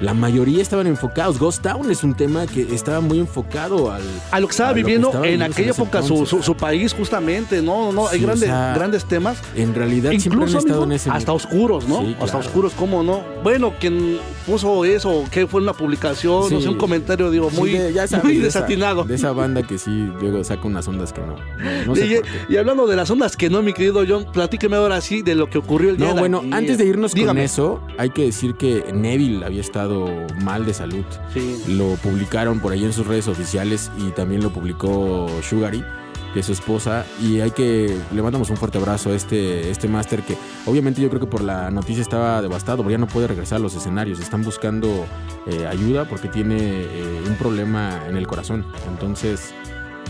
[0.00, 1.38] la mayoría estaban enfocados.
[1.38, 4.00] Ghost Town es un tema que estaba muy enfocado al.
[4.30, 6.28] A lo que estaba que viviendo estaba en aquella época su, entonces.
[6.38, 7.60] su- su país, justamente.
[7.60, 8.08] No, no, no.
[8.08, 9.38] Hay Sí, o grandes, sea, grandes temas.
[9.54, 11.10] En realidad siempre han Incluso estado en ese.
[11.10, 12.00] hasta oscuros, ¿no?
[12.00, 13.22] Sí, Hasta oscuros, ¿cómo no?
[13.42, 16.62] Bueno, quien puso eso, que fue una publicación, no Sí.
[16.62, 19.04] sé, un comentario, digo, Sí, muy, de- ya sabes, muy de esa- desatinado.
[19.04, 21.36] De esa, banda que sí, luego saca unas ondas que no.
[21.36, 22.30] No, no sé y, por qué.
[22.48, 25.48] y hablando de las ondas que no, mi querido John, platíqueme ahora sí de lo
[25.50, 27.40] que ocurrió el día No, de bueno, antes de irnos Dígame.
[27.40, 30.06] con eso, hay que decir que Neville había estado
[30.42, 31.04] mal de salud.
[31.34, 31.62] Sí.
[31.68, 35.82] Lo publicaron por ahí en sus redes oficiales y también lo publicó Sugary,
[36.32, 37.04] que su esposa.
[37.20, 41.08] Y hay que le mandamos un fuerte abrazo a este, este máster que obviamente yo
[41.08, 44.20] creo que por la noticia estaba devastado, porque ya no puede regresar a los escenarios.
[44.20, 45.06] Están buscando
[45.46, 48.64] eh, ayuda porque tiene eh, un problema en el corazón.
[48.88, 49.54] Entonces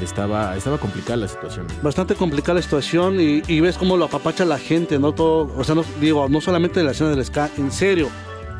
[0.02, 1.66] estaba, estaba complicada la situación.
[1.83, 5.12] Bastante complicada la situación y, ves cómo lo apapacha la gente, ¿no?
[5.12, 8.09] Todo, o sea, no, digo, no solamente la escena del ska, en serio.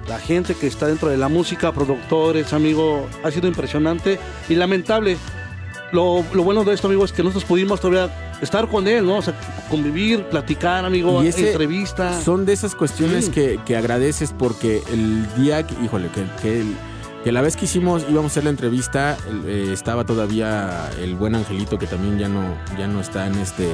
[0.09, 4.19] La gente que está dentro de la música, productores, amigo, ha sido impresionante
[4.49, 5.17] y lamentable.
[5.93, 9.17] Lo, lo bueno de esto, amigo, es que nosotros pudimos todavía estar con él, ¿no?
[9.19, 9.35] O sea,
[9.69, 12.21] convivir, platicar, amigo, Y ese- entrevista.
[12.23, 13.31] Son de esas cuestiones Sí.
[13.33, 16.65] que, que agradeces porque el día, que- híjole, que, que,
[17.25, 21.35] que la vez que hicimos, íbamos a hacer la entrevista, eh, estaba todavía el buen
[21.35, 23.69] Angelito que también ya no, ya no está en este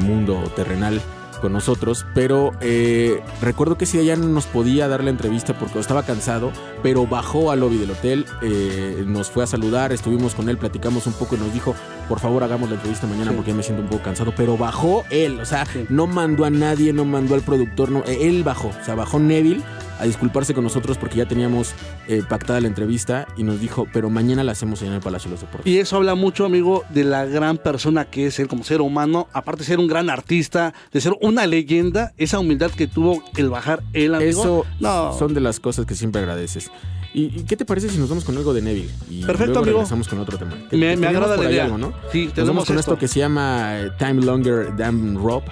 [0.00, 1.00] mundo terrenal
[1.40, 5.78] con nosotros, pero eh, recuerdo que día ya no nos podía dar la entrevista porque
[5.80, 10.48] estaba cansado, pero bajó al lobby del hotel, eh, nos fue a saludar, estuvimos con
[10.48, 11.74] él, platicamos un poco y nos dijo,
[12.08, 13.36] por favor hagamos la entrevista mañana Sí.
[13.36, 15.86] porque ya me siento un poco cansado, pero bajó él, o sea, Sí.
[15.88, 19.18] no mandó a nadie, no mandó al productor, no, eh, él bajó, o sea, bajó
[19.18, 19.62] Neville
[20.00, 21.74] a disculparse con nosotros porque ya teníamos
[22.08, 25.34] eh, pactada la entrevista y nos dijo, pero mañana la hacemos en el Palacio de
[25.34, 25.72] los Deportes.
[25.72, 29.28] Y eso habla mucho, amigo, de la gran persona que es él como ser humano,
[29.32, 33.50] aparte de ser un gran artista, de ser una leyenda, esa humildad que tuvo el
[33.50, 34.30] bajar él, amigo.
[34.30, 35.12] Eso no.
[35.18, 36.70] son de las cosas que siempre agradeces.
[37.12, 38.90] ¿Y, qué te parece si nos vamos con algo de Neville?
[39.10, 39.78] Y Perfecto, luego amigo.
[39.78, 40.56] regresamos con otro tema.
[40.70, 41.64] Me- me agrada la idea.
[41.64, 41.92] algo, ¿no?
[42.12, 42.92] Sí, Nos tenemos vamos con esto.
[42.92, 45.50] esto que se llama eh, Time Longer Damn Rope.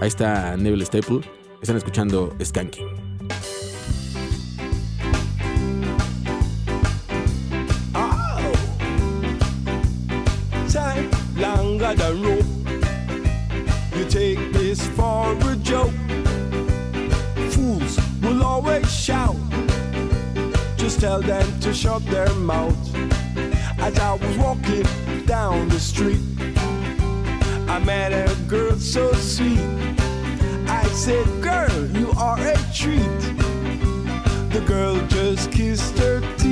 [0.00, 1.20] Ahí está Neville Staple.
[1.60, 3.05] Están escuchando Skanking.
[20.96, 22.96] Just tell them to shut their mouth.
[23.78, 24.86] As I was walking
[25.26, 26.22] down the street,
[27.68, 29.58] I met a girl so sweet.
[30.66, 33.20] I said, Girl, you are a treat.
[34.54, 36.45] The girl just kissed her teeth.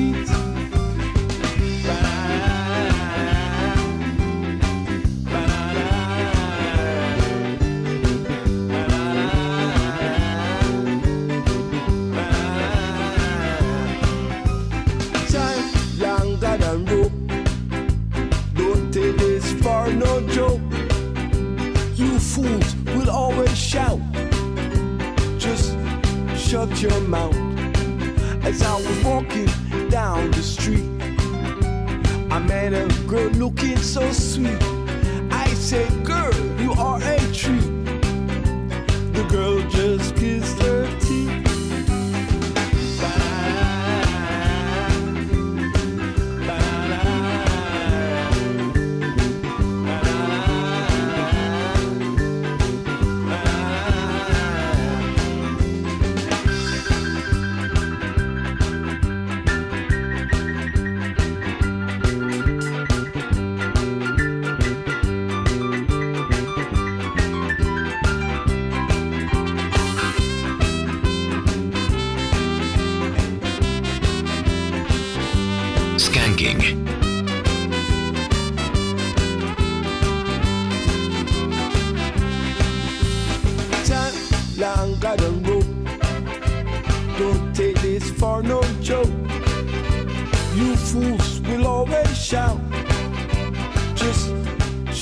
[26.55, 27.35] Shut your mouth.
[28.45, 29.49] As I was walking
[29.89, 30.85] down the street,
[32.31, 34.63] I met a girl looking so sweet.
[35.33, 37.75] I said, Girl, you are a treat.
[39.15, 40.15] The girl just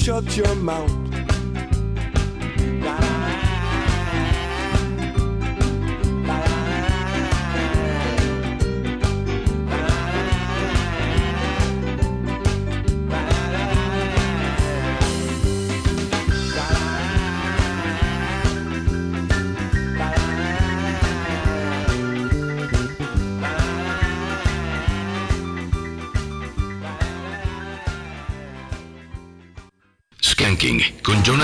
[0.02, 1.01] shut your mouth.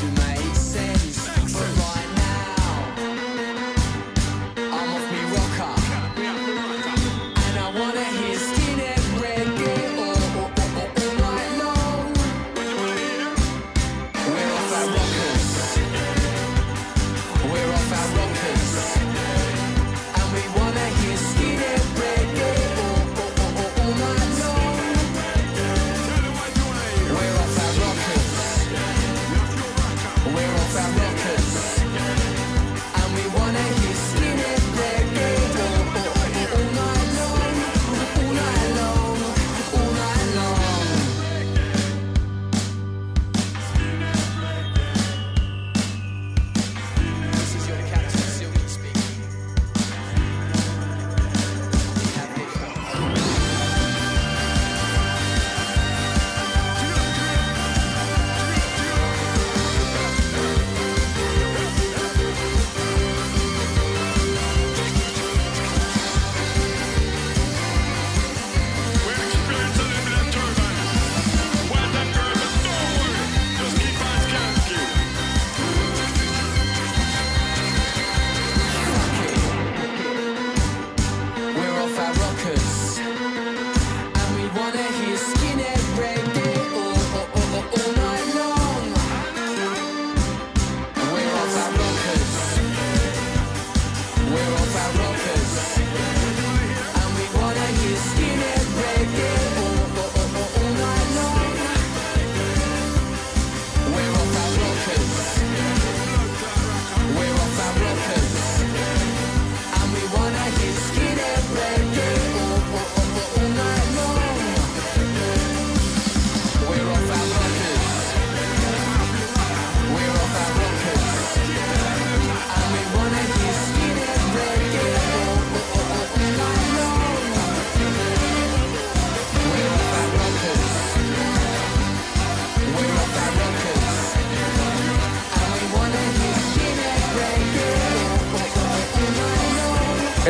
[0.00, 0.29] to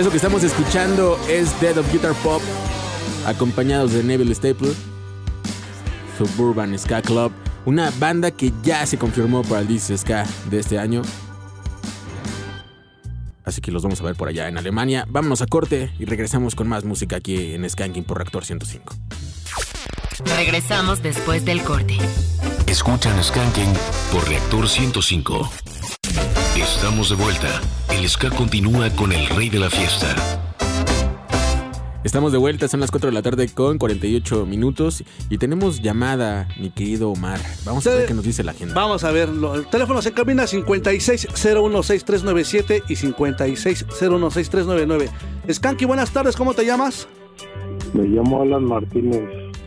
[0.00, 2.40] Eso que estamos escuchando es Dead of Guitar Pop,
[3.26, 4.72] acompañados de Neville Staple,
[6.16, 7.30] Suburban Ska Club,
[7.66, 11.02] una banda que ya se confirmó para el Disc Ska de este año.
[13.44, 15.04] Así que los vamos a ver por allá en Alemania.
[15.06, 18.94] Vámonos a corte y regresamos con más música aquí en Skanking por Reactor 105.
[20.34, 21.98] Regresamos después del corte.
[22.66, 23.74] Escuchan Skanking
[24.10, 25.59] por Reactor 105.
[26.74, 27.60] Estamos de vuelta.
[27.90, 30.14] El ska continúa con el rey de la fiesta.
[32.02, 36.48] Estamos de vuelta, son las 4 de la tarde con 48 minutos y tenemos llamada,
[36.58, 37.38] mi querido Omar.
[37.66, 38.74] Vamos a ver qué nos dice la agenda.
[38.74, 45.10] Vamos a ver, el teléfono se cabina 56016397 y 56016399.
[45.52, 47.06] Skanky, buenas tardes, ¿cómo te llamas?
[47.92, 49.20] Me llamo Alan Martínez.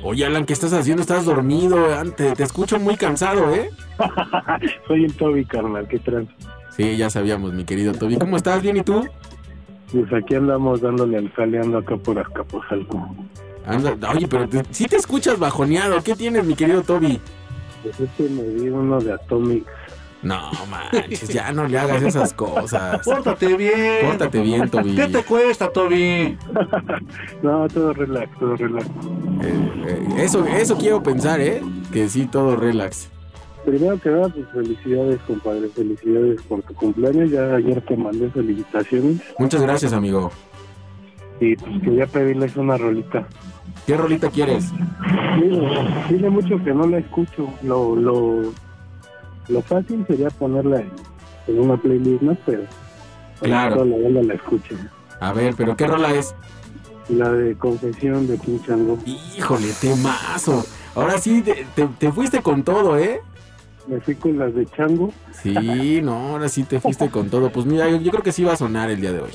[0.03, 1.01] Oye, Alan, ¿qué estás haciendo?
[1.01, 1.93] Estás dormido.
[1.95, 3.69] Ante- te escucho muy cansado, ¿eh?
[4.87, 6.29] Soy el Toby, carnal, ¿qué trans?
[6.76, 8.17] Sí, ya sabíamos, mi querido Toby.
[8.17, 8.61] ¿Cómo estás?
[8.61, 9.05] ¿Bien y tú?
[9.91, 13.15] Pues aquí andamos dándole al jaleando acá por Acapuzalco.
[13.65, 16.01] Anda- oye, pero te- sí te escuchas bajoneado.
[16.03, 17.19] ¿Qué tienes, mi querido Toby?
[17.84, 19.65] Pues este me di uno de Atomic.
[20.24, 23.01] No, manches, ya no le hagas esas cosas.
[23.05, 24.05] Pórtate bien.
[24.09, 24.95] Pórtate bien, Toby.
[24.95, 26.38] ¿Qué te cuesta, Toby?
[27.43, 28.86] No, todo relax, todo relax.
[29.41, 31.61] Eh, eh, eso, eso quiero pensar, ¿eh?
[31.91, 33.09] Que sí, todo relax.
[33.66, 35.70] Primero que nada, pues felicidades, compadre.
[35.70, 37.32] Felicidades por tu cumpleaños.
[37.32, 39.22] Ya ayer te mandé felicitaciones.
[39.39, 40.32] Muchas gracias, amigo.
[41.39, 43.28] Y pues quería pedirles una rolita.
[43.88, 44.66] ¿Qué rolita quieres?
[45.41, 47.49] Mira, tiene mucho que no la escucho.
[47.64, 48.53] Lo, lo,
[49.47, 50.91] lo fácil sería ponerla en,
[51.47, 52.36] en una playlist, ¿no?
[52.45, 52.64] Pero
[53.41, 53.84] Claro.
[53.84, 54.76] la banda la escucha.
[55.20, 56.34] A ver, pero ¿qué rola es?
[57.09, 58.97] La de Confesión de Pinchango.
[59.05, 60.64] Híjole, temazo.
[60.95, 63.20] Ahora sí, te, te- te fuiste con todo, ¿eh?
[63.88, 65.11] Me fui con las de Chango.
[65.31, 67.49] Sí, no, ahora sí te fuiste con todo.
[67.51, 69.31] Pues mira, yo, yo creo que sí va a sonar el día de hoy.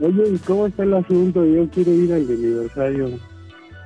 [0.00, 1.44] Oye, ¿y cómo está el asunto?
[1.44, 3.10] Yo quiero ir al de aniversario.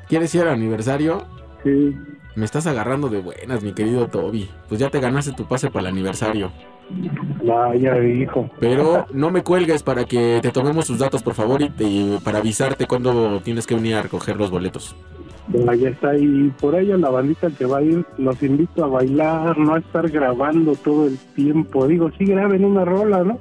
[0.08, 1.24] ¿Quieres ir al aniversario?
[1.64, 1.96] Sí.
[2.34, 4.50] Me estás agarrando de buenas, mi querido Toby.
[4.68, 6.50] Pues ya te ganaste tu pase para el aniversario.
[7.44, 8.50] Vaya, hijo.
[8.60, 12.38] Pero no me cuelgues para que te tomemos sus datos, por favor, y te- para
[12.38, 14.94] avisarte cuando tienes que venir a recoger los boletos.
[15.48, 16.52] Vaya, está ahí.
[16.60, 19.78] Por ahí a la bandita que va a ir, los invito a bailar, no a
[19.78, 21.86] estar grabando todo el tiempo.
[21.86, 23.38] Digo, sí graben una rola, ¿no?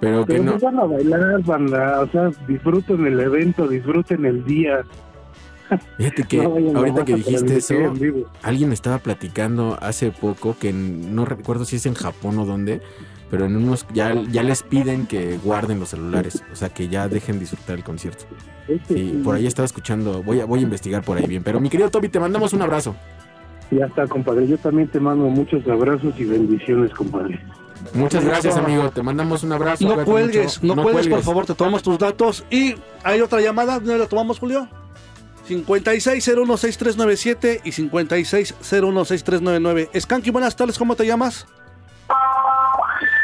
[0.00, 0.52] Pero que no.
[0.52, 2.00] pues van a bailar, banda.
[2.00, 4.84] O sea, disfruten el evento, disfruten el día.
[5.96, 7.74] Fíjate que No ahorita que dijiste eso,
[8.42, 12.82] alguien me estaba platicando hace poco que no recuerdo si es en Japón o dónde,
[13.30, 17.08] pero en unos ya, ya les piden que guarden los celulares, o sea que ya
[17.08, 18.24] dejen disfrutar el concierto.
[18.88, 21.42] Sí, por ahí estaba escuchando, voy a, voy a investigar por ahí bien.
[21.42, 22.94] Pero mi querido Toby, te mandamos un abrazo.
[23.70, 24.46] Ya está, compadre.
[24.46, 27.40] Yo también te mando muchos abrazos y bendiciones, compadre.
[27.92, 28.90] Muchas gracias, amigo.
[28.90, 29.86] Te mandamos un abrazo.
[29.86, 30.76] No cuelgues, mucho.
[30.76, 32.44] no, cuelgues, por favor, te tomamos tus datos.
[32.50, 34.68] Y hay otra llamada, ¿no la tomamos, Julio?
[35.48, 40.00] 56016397 y 56016399.
[40.00, 41.46] Skanky, buenas tardes, ¿cómo te llamas?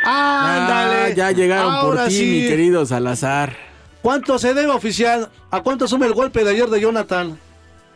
[0.05, 1.15] Ah, Ándale.
[1.15, 2.27] ya llegaron Ahora por ti, sí.
[2.27, 3.55] mi querido Salazar.
[4.03, 5.29] ¿Cuánto se debe, oficial?
[5.51, 7.39] ¿A cuánto sube el golpe de ayer de Jonathan?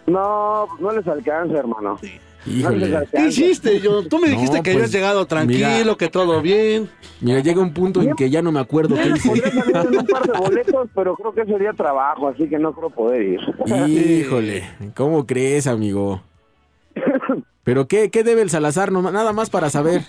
[0.06, 1.98] No, no les alcanza, hermano.
[2.46, 3.08] Híjole.
[3.10, 4.06] ¿Qué hiciste, John?
[4.06, 5.94] Tú me No, dijiste que pues, habías llegado tranquilo, mira.
[5.96, 6.90] que todo bien.
[7.22, 9.30] Mira, llega un punto en que ya no me acuerdo qué hice.
[9.30, 13.40] Un par de boletos, pero creo que sería trabajo, así que no creo poder ir.
[13.88, 16.20] Híjole, ¿cómo crees, amigo?
[17.64, 18.92] ¿Pero qué, qué debe el Salazar?
[18.92, 20.02] No, nada más para saber.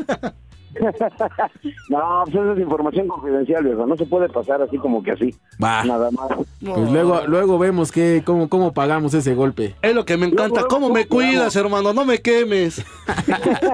[1.90, 3.86] No, pues esa es información confidencial, viejo.
[3.86, 5.36] No se puede pasar así como que así.
[5.64, 5.84] Va.
[5.84, 6.30] Nada más.
[6.64, 9.76] Pues luego, luego vemos qué, cómo, cómo pagamos ese golpe.
[9.82, 10.66] Es lo que me encanta.
[10.68, 11.94] ¿Cómo me cuidas, hermano?
[11.94, 12.84] No me quemes.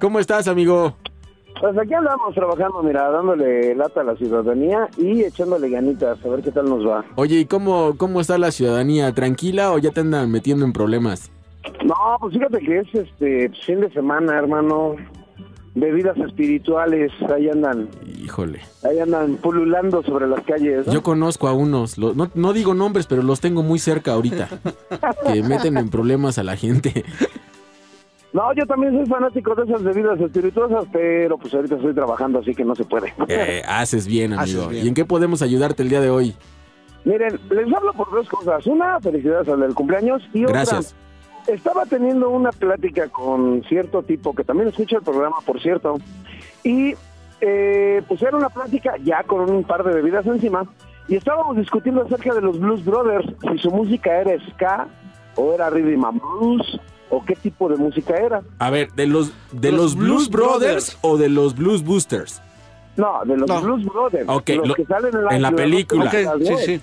[0.00, 0.94] ¿Cómo estás, amigo?
[1.60, 6.42] Pues aquí andamos trabajando, mira, dándole lata a la ciudadanía y echándole ganitas, a ver
[6.42, 7.02] qué tal nos va.
[7.14, 9.14] Oye, ¿y cómo, cómo está la ciudadanía?
[9.14, 11.30] ¿Tranquila o ya te andan metiendo en problemas?
[11.84, 14.96] No, pues fíjate que es este fin de semana, hermano.
[15.78, 17.88] Bebidas espirituales, ahí andan,
[18.24, 18.60] Híjole.
[18.82, 20.86] ahí andan pululando sobre las calles.
[20.86, 20.92] ¿no?
[20.94, 24.48] Yo conozco a unos, lo- no, no digo nombres, pero los tengo muy cerca ahorita,
[25.30, 27.04] que meten en problemas a la gente.
[28.32, 32.54] No, yo también soy fanático de esas bebidas espirituosas, pero pues ahorita estoy trabajando, así
[32.54, 33.12] que no se puede.
[33.28, 34.60] Eh, haces bien, amigo.
[34.62, 34.84] Haces bien.
[34.86, 36.34] ¿Y en qué podemos ayudarte el día de hoy?
[37.04, 38.66] Miren, les hablo por dos cosas.
[38.66, 40.94] Una, felicidades al del cumpleaños y otra, Gracias.
[41.46, 45.96] Estaba teniendo una plática con cierto tipo que también escucha el programa, por cierto,
[46.64, 46.94] y
[47.40, 50.64] eh, pues era una plática ya con un par de bebidas encima
[51.08, 54.88] y estábamos discutiendo acerca de los Blues Brothers, si su música era ska
[55.36, 56.80] o era rhythm and blues
[57.10, 58.42] o qué tipo de música era.
[58.58, 60.98] A ver, ¿de los, de Los los, Blues Blues Brothers, Brothers.
[61.02, 62.42] o de los Blues Boosters?
[62.96, 63.60] No, de los No.
[63.60, 64.28] Blues Brothers.
[64.28, 66.10] Ok, los lo- que salen en la, en la las- película.
[66.10, 66.80] sí, sí.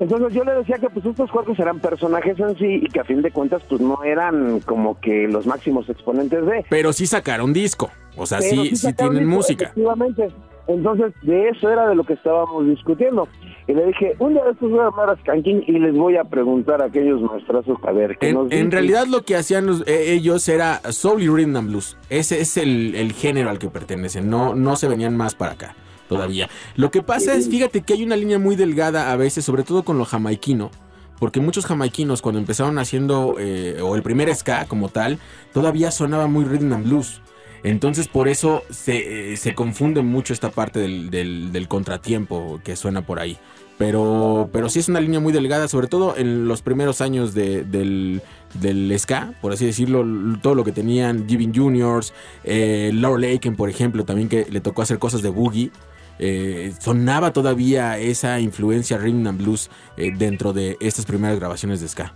[0.00, 3.04] Entonces yo le decía que pues estos cuerpos eran personajes en sí y que a
[3.04, 6.64] fin de cuentas pues no eran como que los máximos exponentes de.
[6.68, 7.90] Pero sí sacaron disco.
[8.16, 9.64] O sea, Pero sí, tienen disco, música.
[9.66, 10.28] Efectivamente.
[10.68, 13.26] Entonces, de eso era de lo que estábamos discutiendo.
[13.66, 16.16] Y le dije, un día de estos voy a hablar a Skanking y les voy
[16.16, 19.66] a preguntar a aquellos maestrazos a ver qué En, nos en realidad lo que hacían
[19.66, 21.96] los- eh, ellos era Soul y Rhythm and Blues.
[22.10, 24.30] Ese es el, el género al que pertenecen.
[24.30, 25.74] No, no se venían más para acá
[26.14, 26.48] todavía.
[26.76, 29.84] Lo que pasa es, fíjate que hay una línea muy delgada a veces, sobre todo
[29.84, 30.70] con lo jamaiquino.
[31.18, 35.18] Porque muchos jamaiquinos cuando empezaron haciendo, eh, o el primer ska como tal,
[35.52, 37.20] todavía sonaba muy Rhythm and Blues.
[37.64, 43.02] Entonces por eso se, eh, se confunde mucho esta parte del, del- contratiempo que suena
[43.06, 43.38] por ahí.
[43.78, 47.62] Pero, pero sí es una línea muy delgada, sobre todo en los primeros años de-
[47.62, 48.20] del,
[48.60, 50.04] del ska, por así decirlo,
[50.42, 54.82] todo lo que tenían Giving Juniors, eh, Laurel Aiken, por ejemplo, también que le tocó
[54.82, 55.70] hacer cosas de boogie.
[56.18, 61.88] Eh, sonaba todavía esa influencia rhythm and blues eh, dentro de estas primeras grabaciones de
[61.88, 62.14] ska.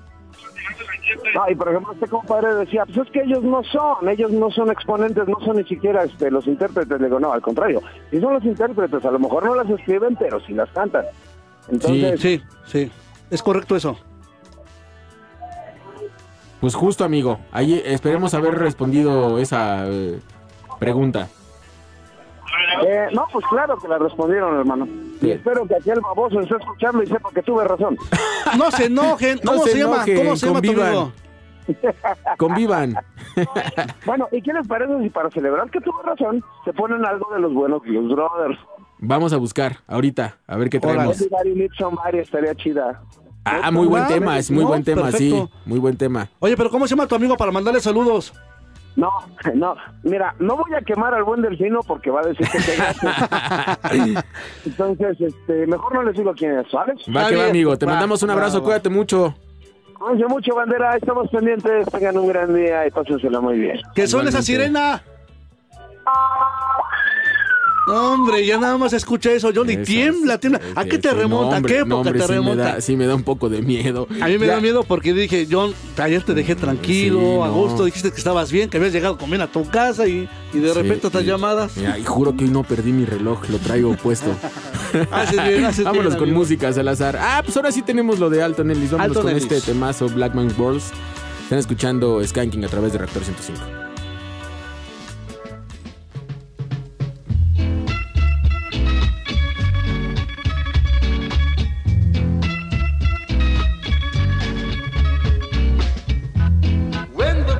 [1.34, 4.50] No, y por ejemplo, este compadre decía, pues es que ellos no son, ellos no
[4.50, 6.98] son exponentes, no son ni siquiera este, los intérpretes.
[7.00, 10.16] Le digo, no, al contrario, si son los intérpretes, a lo mejor no las escriben,
[10.16, 11.04] pero sí las cantan.
[11.68, 12.90] Entonces, Sí, sí.
[13.30, 13.98] Es correcto eso.
[16.60, 20.18] Pues justo, amigo, ahí esperemos haber respondido esa eh,
[20.78, 21.28] pregunta.
[22.86, 24.88] Eh, no, pues claro que la respondieron, hermano.
[25.20, 27.96] Y espero que aquel baboso esté escuchando y sepa que tuve razón.
[28.56, 29.40] No se enojen.
[29.42, 29.96] No ¿Cómo se se, llama?
[29.96, 30.88] enojen, ¿Cómo se llama tu convivan.
[30.88, 31.12] amigo?
[32.38, 32.94] Convivan.
[34.06, 37.40] Bueno, ¿y qué les parece si para celebrar que tuve razón se ponen algo de
[37.40, 38.58] los buenos Blues Brothers?
[38.98, 41.22] Vamos a buscar ahorita, a ver qué traemos.
[41.76, 43.02] Somebody estaría chida.
[43.44, 46.28] Ah, muy buen tema, es muy no, buen tema, sí, muy buen tema.
[46.40, 48.32] Oye, pero ¿cómo se llama tu amigo para mandarle saludos?
[48.96, 49.10] No,
[49.54, 52.76] no, mira, no voy a quemar al buen delfino porque va a decir que te
[52.76, 53.08] gasto.
[54.66, 56.96] Entonces, este, mejor no les digo quién es, ¿sabes?
[57.14, 58.64] Va que va, bien, amigo, te va, mandamos un abrazo, va.
[58.64, 59.34] cuídate mucho.
[59.98, 63.80] Cuídense mucho, bandera, estamos pendientes, tengan un gran día y pásensela muy bien.
[63.94, 65.02] ¿Qué son esa sirena?
[67.86, 69.74] No, hombre, ya nada más escucha eso, Johnny.
[69.74, 70.60] Esas, tiembla, tiembla.
[70.74, 71.60] ¿A qué te remonta?
[71.60, 72.62] no, ¿A qué no, época hombre, te sí me remonta?
[72.64, 74.08] da- Sí me da un poco de miedo.
[74.20, 77.46] A mí me Ya- da miedo porque dije, John, ayer te dejé tranquilo, Sí, a
[77.46, 77.52] no.
[77.52, 80.58] gusto, dijiste que estabas bien, que habías llegado con bien a tu casa y, y
[80.58, 81.76] de Sí, repente estas llamadas.
[81.76, 84.30] Mira, y juro que hoy no perdí mi reloj, lo traigo puesto.
[85.12, 86.38] Haces bien, haces bien, Vámonos con amigo.
[86.40, 87.16] música, Salazar.
[87.20, 88.90] Ah, pues ahora sí tenemos lo de Alton Ellis.
[88.90, 89.44] Vámonos Alton con Ellis.
[89.50, 90.90] este temazo Black Man's Balls.
[91.44, 93.85] Están escuchando Skanking a través de Reactor 105.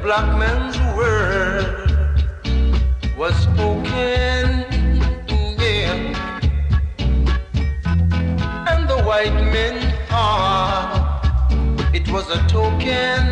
[0.06, 1.90] Black man's word
[3.18, 4.64] was spoken,
[5.58, 5.94] yeah,
[8.70, 9.76] and the white men
[10.06, 13.25] thought it was a token,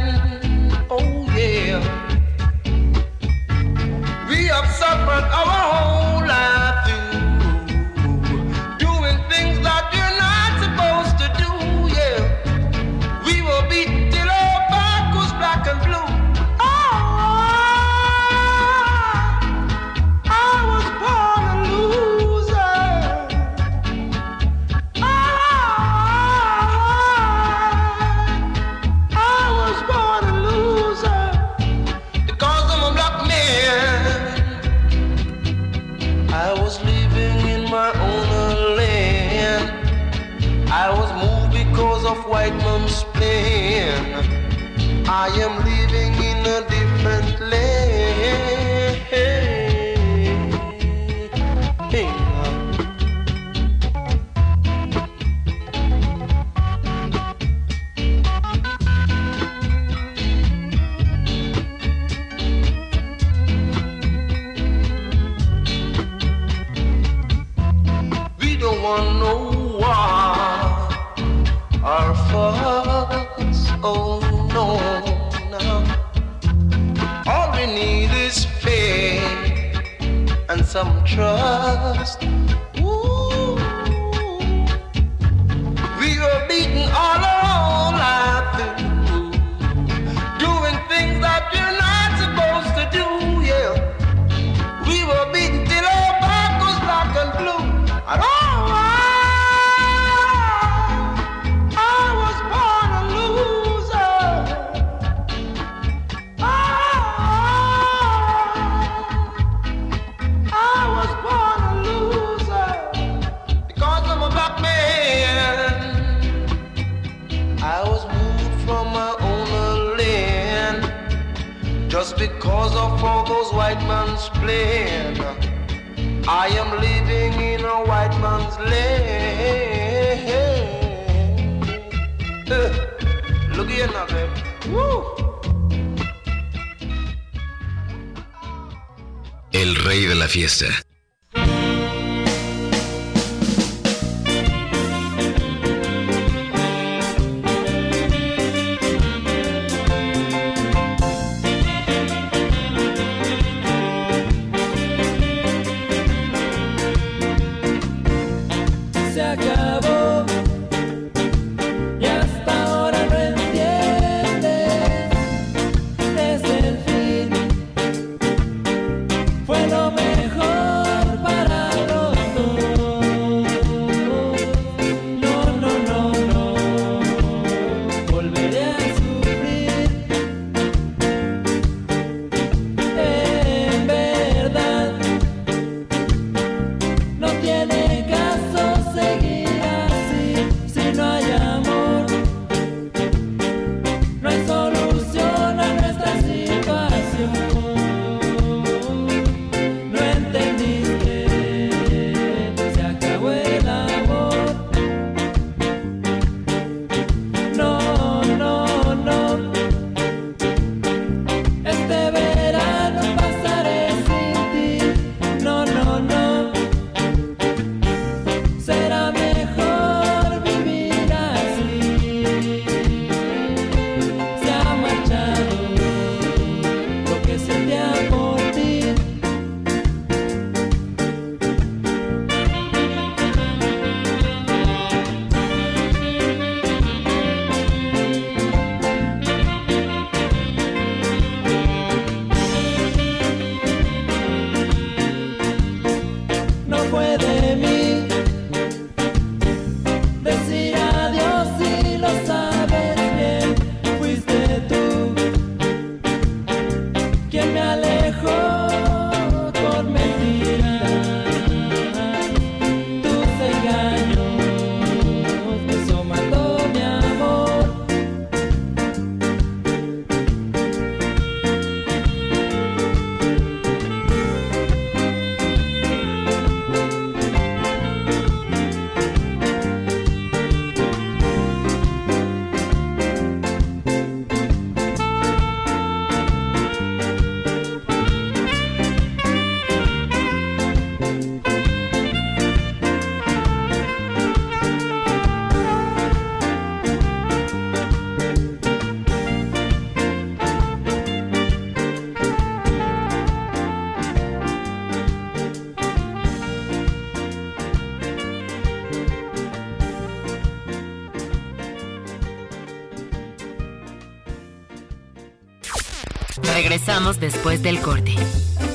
[316.95, 318.15] Regresamos después del corte.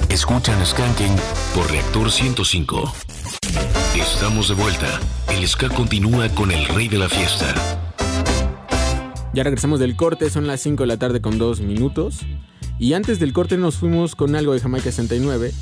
[0.09, 1.15] Escuchan Skanking
[1.55, 2.93] por Reactor 105.
[3.95, 4.99] Estamos de vuelta.
[5.29, 7.55] El ska continúa con el rey de la fiesta.
[9.33, 12.19] Ya regresamos del corte, son las 5 de la tarde con 2 minutos.
[12.77, 15.53] Y antes del corte nos fuimos con algo de Jamaica 69,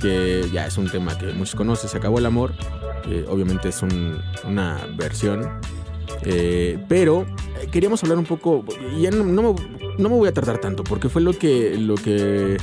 [0.00, 2.54] que ya es un tema que muchos conocen, se acabó el amor.
[3.04, 5.60] que obviamente es un- una versión.
[6.22, 7.26] Eh, pero
[7.62, 8.64] eh, queríamos hablar un poco,
[8.96, 11.76] y ya no, no me, no me voy a tardar tanto, porque fue lo que,
[11.76, 12.56] lo que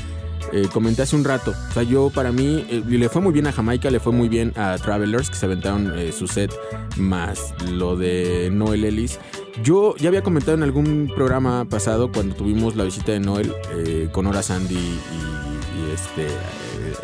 [0.51, 1.53] eh, comenté hace un rato.
[1.69, 4.29] O sea, yo para mí, eh, le fue muy bien a Jamaica, le fue muy
[4.29, 6.53] bien a Travelers, que se aventaron eh, su set,
[6.97, 9.19] más lo de Noel Ellis.
[9.63, 14.09] Yo ya había comentado en algún programa pasado, cuando tuvimos la visita de Noel eh,
[14.11, 16.27] con Hora Sandy y, y este,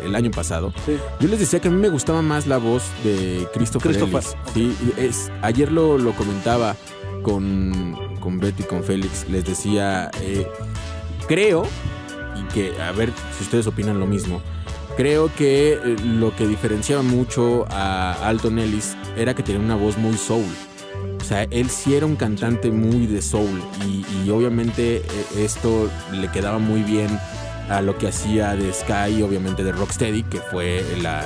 [0.04, 0.72] el año pasado,
[1.20, 4.22] yo les decía que a mí me gustaba más la voz de Christopher, Christopher,
[4.54, 4.76] Ellis.
[4.76, 6.76] Sí, es, ayer lo, lo comentaba
[7.22, 9.28] con, con Betty y con Félix.
[9.28, 10.46] Les decía, eh,
[11.26, 11.64] creo,
[12.36, 14.40] y que a ver si ustedes opinan lo mismo.
[14.96, 19.96] Creo que eh, lo que diferenciaba mucho a Alton Ellis era que tenía una voz
[19.98, 20.44] muy soul.
[21.20, 25.04] O sea, él sí era un cantante muy de soul y, y obviamente eh,
[25.38, 27.18] esto le quedaba muy bien
[27.68, 31.22] a lo que hacía de Sky, obviamente de Rocksteady, que fue la,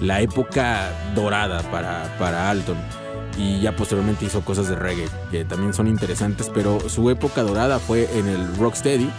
[0.00, 3.03] la época dorada para, para Alton.
[3.36, 7.78] Y ya posteriormente hizo cosas de reggae, que también son interesantes, pero su época dorada
[7.80, 9.10] fue en el Rocksteady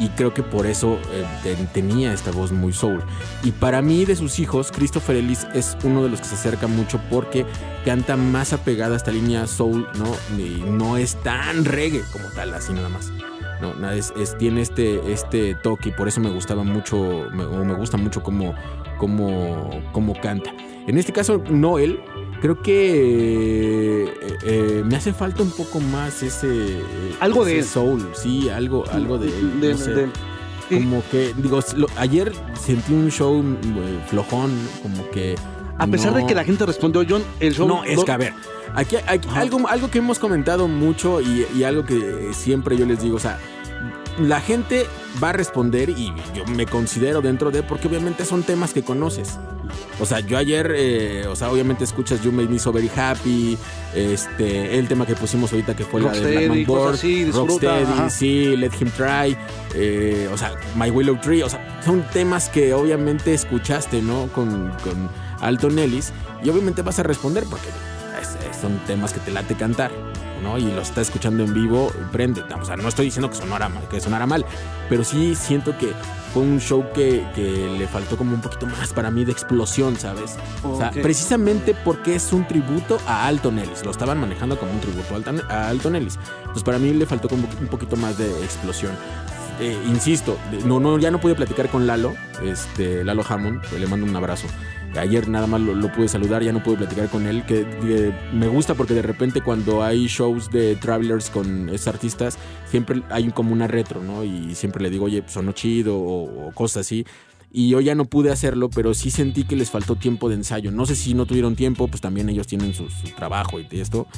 [0.00, 3.02] y creo que por eso eh, te- tenía esta voz muy soul.
[3.42, 6.66] Y para mí de sus hijos, Christopher Ellis es uno de los que se acerca
[6.66, 7.46] mucho porque
[7.86, 10.14] canta más apegada a esta línea soul, ¿no?
[10.38, 13.12] Y no es tan reggae como tal, así nada más.
[13.62, 17.64] No, es, es- tiene este, este toque y por eso me gustaba mucho, me- o
[17.64, 18.52] me gusta mucho cómo,
[18.98, 20.50] cómo, cómo canta.
[20.86, 22.00] En este caso, Noel,
[22.44, 26.76] creo que eh, eh, me hace falta un poco más ese...
[26.76, 26.82] eh,
[27.20, 29.60] Algo de ese soul, sí, algo, algo de él.
[29.62, 29.90] De- no sé.
[29.94, 30.08] de-
[30.68, 35.36] y- Como que, digo, lo- ayer sentí un show eh, flojón, como que...
[35.78, 37.66] a pesar de que la gente respondió, John, el show.
[37.66, 38.34] no, es que a ver,
[38.74, 43.00] aquí, aquí- algo, algo que hemos comentado mucho y, y algo que siempre yo les
[43.00, 43.38] digo, o sea,
[44.18, 44.86] la gente
[45.22, 49.38] va a responder y yo me considero dentro de, porque obviamente son temas que conoces.
[50.00, 53.56] O sea, yo ayer, eh, o sea, obviamente escuchas You Made Me So Very Happy,
[53.94, 58.10] este, el tema que pusimos ahorita que fue la de Man Board, así, Rocksteady, ajá.
[58.10, 59.36] sí, Let Him Try,
[59.74, 64.26] eh, o sea, My Willow Tree, o sea, son temas que obviamente escuchaste, ¿no?
[64.34, 65.08] Con, con
[65.40, 66.12] Alton Ellis
[66.42, 67.66] y obviamente vas a responder porque
[68.20, 69.90] es- es- son temas que te late cantar,
[70.44, 70.58] ¿no?
[70.58, 72.42] Y los estás escuchando en vivo, prende.
[72.60, 74.44] O sea, no estoy diciendo que sonara mal, que sonara mal,
[74.88, 75.92] pero sí siento que
[76.32, 77.42] fue un show que, que
[77.78, 80.36] le faltó como un poquito más para mí de explosión, ¿sabes?
[80.64, 81.00] O sea, Ok.
[81.00, 83.84] precisamente porque es un tributo a Alton Ellis.
[83.84, 85.14] Lo estaban manejando como un tributo
[85.48, 86.18] a Alton, Ellis.
[86.40, 88.92] Entonces, para mí le faltó como un poquito más de explosión.
[89.60, 94.04] Eh, insisto, no, no, ya no pude platicar con Lalo, este, Lalo Hammond, le mando
[94.04, 94.48] un abrazo.
[94.96, 98.48] Ayer nada más lo, lo pude saludar, ya no pude platicar con él, que me
[98.48, 102.38] gusta porque de repente cuando hay shows de Travelers con esos artistas,
[102.70, 104.24] siempre hay como una retro, ¿no?
[104.24, 107.04] Y siempre le digo, oye, pues, sonó chido o, o cosas así.
[107.56, 110.72] Y yo ya no pude hacerlo, pero sí sentí que les faltó tiempo de ensayo.
[110.72, 114.08] No sé si no tuvieron tiempo, pues también ellos tienen su, su trabajo y esto.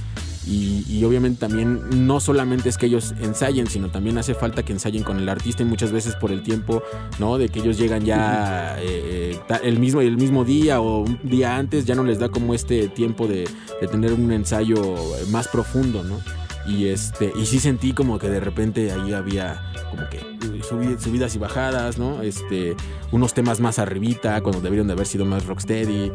[0.46, 4.72] Y, y obviamente también no solamente es que ellos ensayen, sino también hace falta que
[4.72, 6.82] ensayen con el artista y muchas veces por el tiempo,
[7.18, 7.36] ¿no?
[7.36, 11.56] De que ellos llegan ya eh, eh, el, mismo, el mismo día o un día
[11.56, 13.48] antes, ya no les da como este tiempo de,
[13.80, 14.76] de tener un ensayo
[15.30, 16.20] más profundo, ¿no?
[16.68, 20.18] Y este, y sí sentí como que de repente ahí había como que
[20.68, 22.22] subi- subidas y bajadas, ¿no?
[22.22, 22.74] Este,
[23.12, 26.10] unos temas más arribita, cuando debieron de haber sido más rocksteady.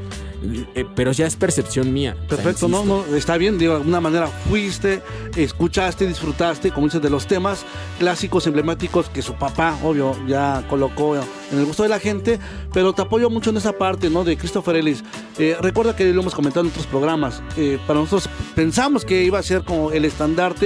[0.76, 2.16] Eh, pero ya es percepción mía.
[2.16, 5.02] O sea, Perfecto, no, no, está bien, de alguna manera fuiste,
[5.38, 7.64] escuchaste, disfrutaste, como dices, de los temas
[8.00, 12.40] clásicos, emblemáticos que su papá, obvio, ya colocó en el gusto de la gente,
[12.74, 14.24] pero te apoyo mucho en esa parte, ¿no?
[14.24, 15.04] De Christopher Ellis.
[15.38, 19.40] Eh, recuerda que lo hemos comentado en otros programas, eh, para nosotros pensamos que iba
[19.40, 20.06] a ser como el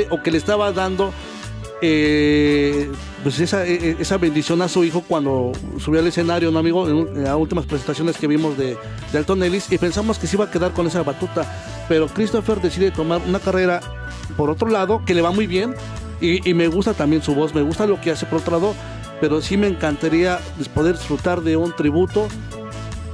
[0.09, 1.13] o que le estaba dando
[1.81, 2.89] eh,
[3.23, 6.87] pues esa, eh, esa bendición a su hijo cuando subió al escenario, ¿no, amigo?
[6.87, 8.77] En las últimas presentaciones que vimos de,
[9.11, 11.45] de Alton Ellis y pensamos que se iba a quedar con esa batuta.
[11.89, 13.81] Pero Christopher decide tomar una carrera
[14.37, 15.75] por otro lado que le va muy bien
[16.21, 18.75] y, y me gusta también su voz, me gusta lo que hace por otro lado,
[19.19, 20.39] pero sí me encantaría
[20.73, 22.27] poder disfrutar de un tributo,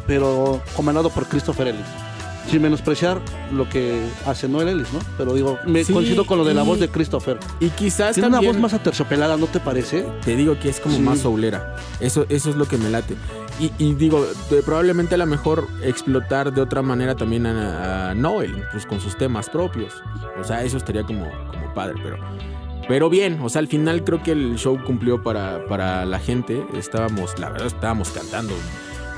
[0.07, 2.11] pero comandado por Christopher Ellis.
[2.52, 3.20] Sin menospreciar
[3.54, 4.99] lo que hace Noel Ellis, ¿no?
[5.18, 7.39] Pero digo, me Sí, coincido con lo de la y- voz de Christopher.
[7.60, 10.06] Y quizás Tiene también, una voz más aterciopelada, ¿no te parece?
[10.24, 11.02] te digo que es como Sí.
[11.02, 11.76] más soulera.
[11.99, 13.16] Eso, eso es lo que me late.
[13.60, 14.26] Y, y digo,
[14.66, 19.18] probablemente a lo mejor explotar de otra manera también a, a Noel, pues con sus
[19.18, 19.93] temas propios.
[20.39, 22.18] O sea, eso estaría como, como padre, pero...
[22.88, 26.66] Pero bien, o sea, al final creo que el show cumplió para, para la gente.
[26.76, 28.54] Estábamos, la verdad, estábamos cantando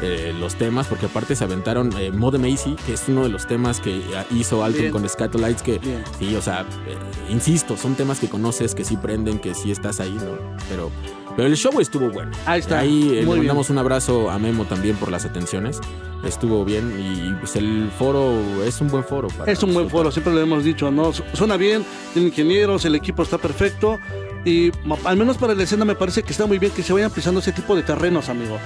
[0.02, 3.48] eh, los temas, porque aparte se aventaron eh, Mode Macy, que es uno de los
[3.48, 4.92] temas que hizo Alton Bien.
[4.92, 6.04] con Scatolites, que Bien.
[6.20, 6.96] sí, o sea, eh,
[7.30, 10.38] insisto, son temas que conoces, que sí prenden, que sí estás ahí, ¿no?
[10.70, 10.92] Pero,
[11.36, 12.32] pero el show estuvo bueno.
[12.46, 12.80] Ahí está.
[12.80, 13.38] Ahí eh, le bien.
[13.38, 15.80] mandamos un abrazo a Memo también por las atenciones.
[16.24, 18.34] Estuvo bien y pues el foro
[18.66, 19.28] es un buen foro.
[19.28, 21.12] para Es un buen foro, siempre lo hemos dicho, ¿no?
[21.12, 21.84] Su- Suena bien,
[22.14, 24.00] tiene ingenieros, el equipo está perfecto.
[24.46, 24.72] Y
[25.06, 27.40] al menos para la escena me parece que está muy bien que se vayan pisando
[27.40, 28.58] ese tipo de terrenos, amigo.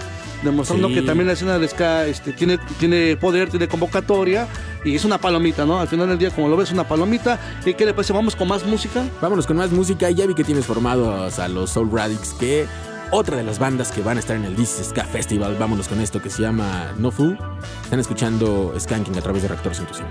[0.43, 0.95] Demostrando Sí.
[0.95, 4.47] que también la escena del ska este, tiene, tiene poder, tiene convocatoria
[4.83, 5.79] y es una palomita, ¿no?
[5.79, 7.39] Al final del día, como lo ves, una palomita.
[7.65, 8.13] ¿Y qué le parece?
[8.13, 9.03] ¿Vamos con más música?
[9.21, 10.09] Vámonos con más música.
[10.11, 12.65] Ya vi que tienes formados a los Soul Radix, que
[13.11, 15.55] otra de las bandas que van a estar en el This is Ska Festival.
[15.59, 17.37] Vámonos con esto que se llama No Fool.
[17.83, 20.07] Están escuchando Skanking a través de Reactor 105.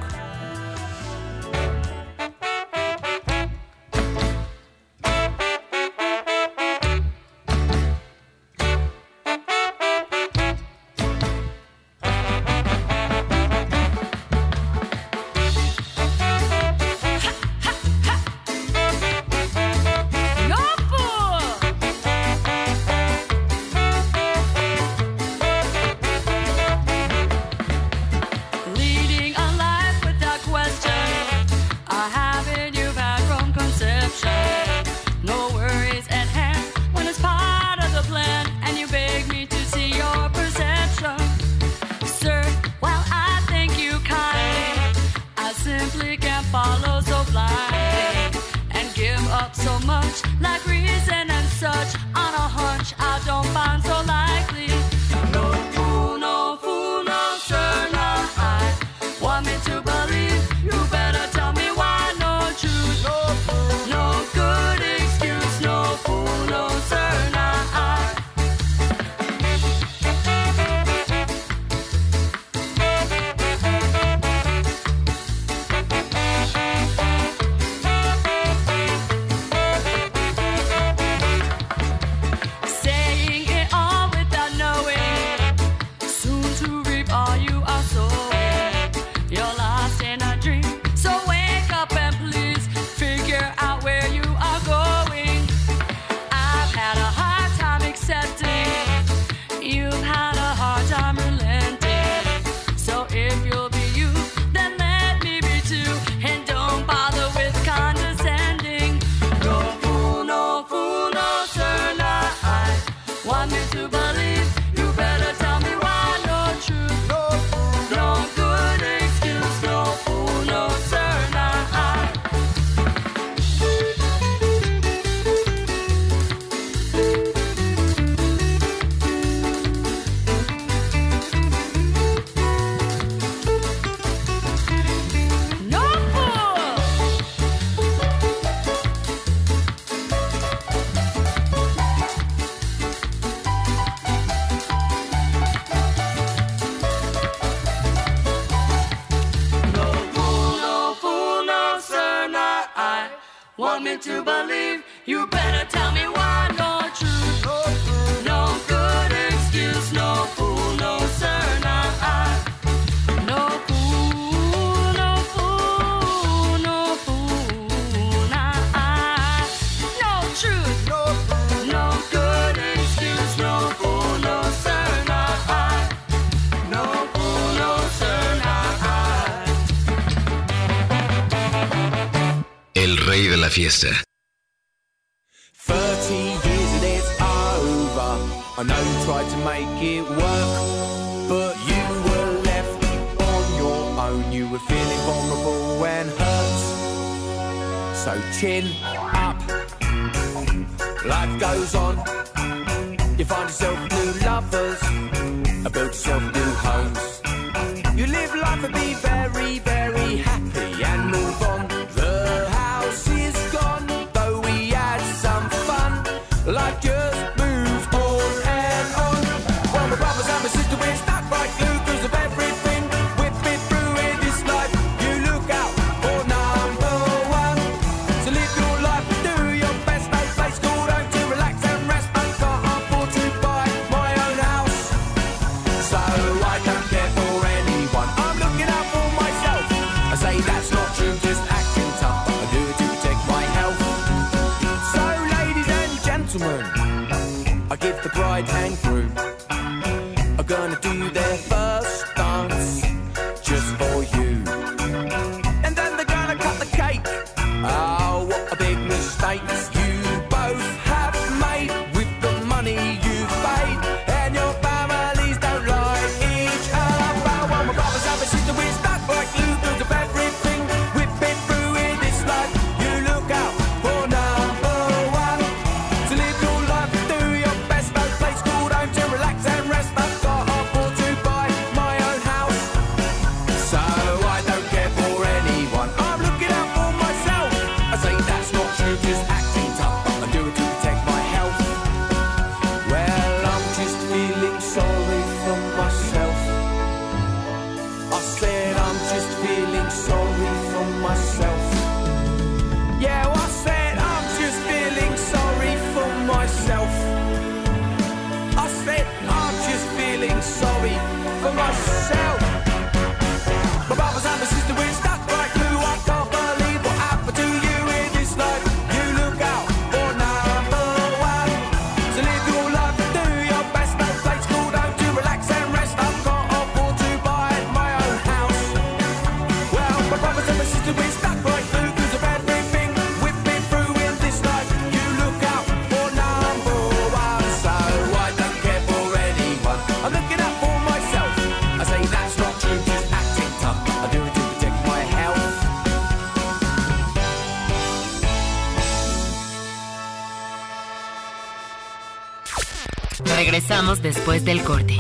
[353.87, 354.97] Regresamos después del corte.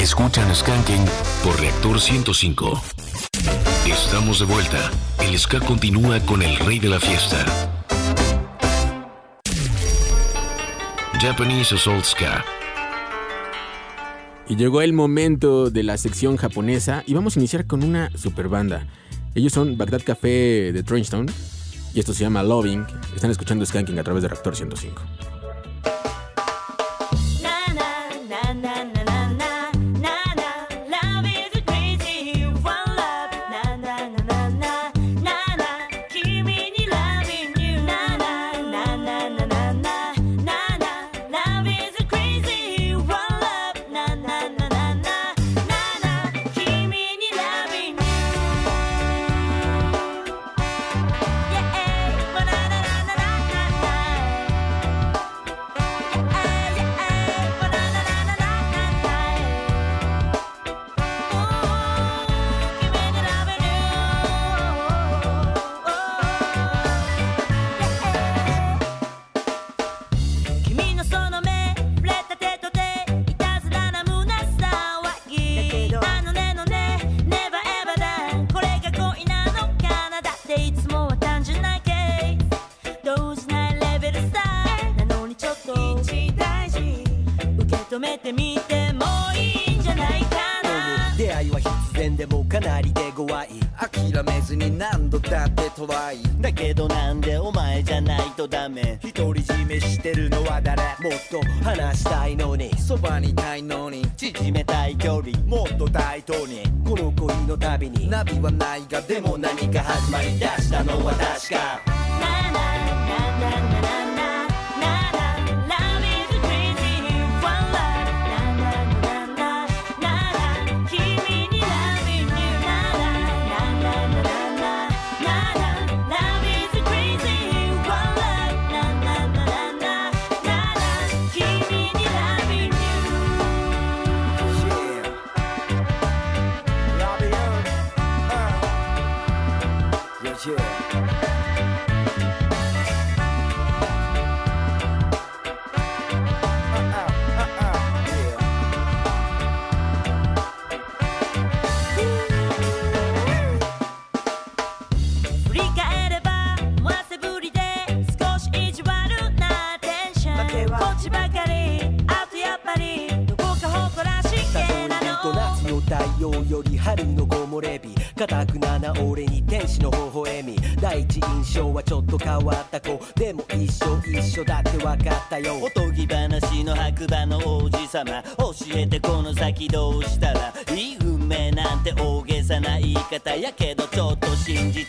[0.00, 1.04] Escuchan Skanking
[1.44, 2.82] por Reactor 105.
[3.86, 4.90] Estamos de vuelta.
[5.20, 7.44] El ska continúa con el rey de la fiesta.
[11.20, 12.44] Japanese Assault Ska.
[14.48, 18.48] Y llegó el momento de la sección japonesa y vamos a iniciar con una super
[18.48, 18.88] banda.
[19.36, 21.30] Ellos son Bagdad Café de Trenchtown
[21.94, 22.84] y esto se llama Loving.
[23.14, 25.02] Están escuchando Skanking a través de Reactor 105.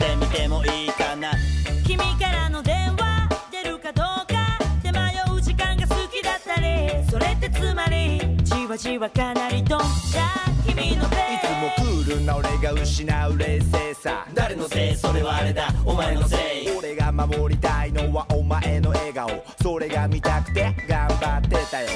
[0.00, 1.30] じてみてもいいかな。
[1.86, 4.58] 君からの電話出るかどうか。
[4.82, 4.98] で迷
[5.36, 7.04] う時間が好きだったり。
[7.10, 10.24] それってつまりじわじわかなりドンピシャ
[10.66, 11.38] 君のペい。
[11.40, 14.26] つもクールな俺が失う冷静さ。
[14.34, 14.96] 誰のせい？
[14.96, 15.68] それはあれだ。
[15.84, 16.70] お前のせい。
[16.76, 19.28] 俺が守りたいのはお前の笑顔。
[19.62, 21.88] それが見たくて頑張ってたよ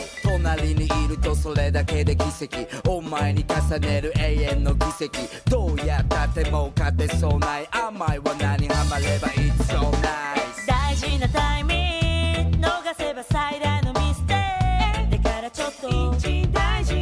[0.56, 2.88] 隣にいるとそれだけで奇跡。
[2.88, 5.10] お前に重ねる永遠の奇跡。
[5.50, 7.68] どうやったってもう勝てそうない。
[7.72, 11.74] 甘いは何ハマれば It's so nice 大事なタイミ
[12.44, 14.34] ング逃せば最大のミステ
[15.16, 15.88] イだからちょっと。
[16.52, 16.94] 大事。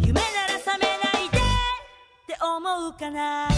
[0.00, 1.38] 夢なら覚めないで。
[1.38, 1.40] っ
[2.26, 3.48] て思うかな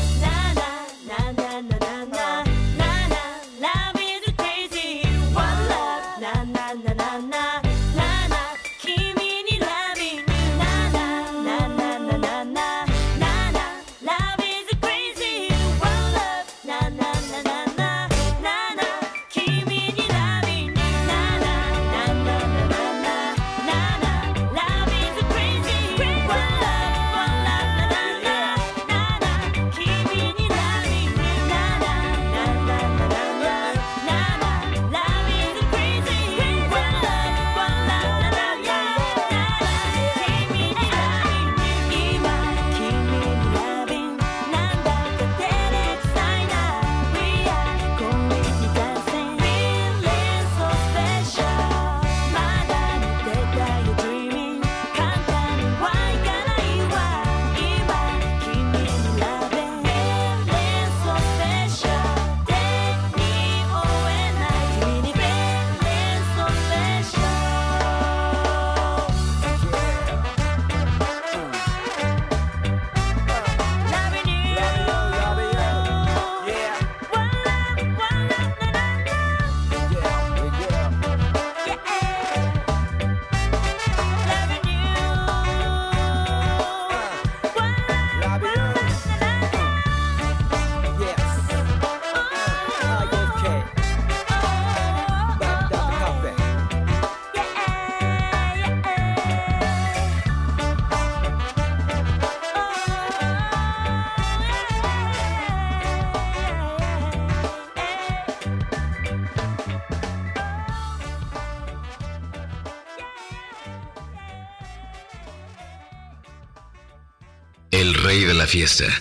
[118.25, 119.01] de la fiesta.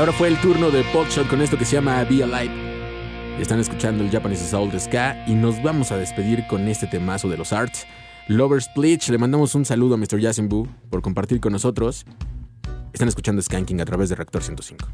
[0.00, 2.54] ahora fue el turno de Podshot con esto que se llama Be Alive.
[3.38, 7.36] Están escuchando el Japanese Soul Ska y nos vamos a despedir con este temazo de
[7.36, 7.86] los Arts.
[8.26, 10.18] Lovers Pleach, le mandamos un saludo a Mr.
[10.18, 12.06] Yasinbu por compartir con nosotros.
[12.94, 14.88] Están escuchando Skanking a través de Reactor 105.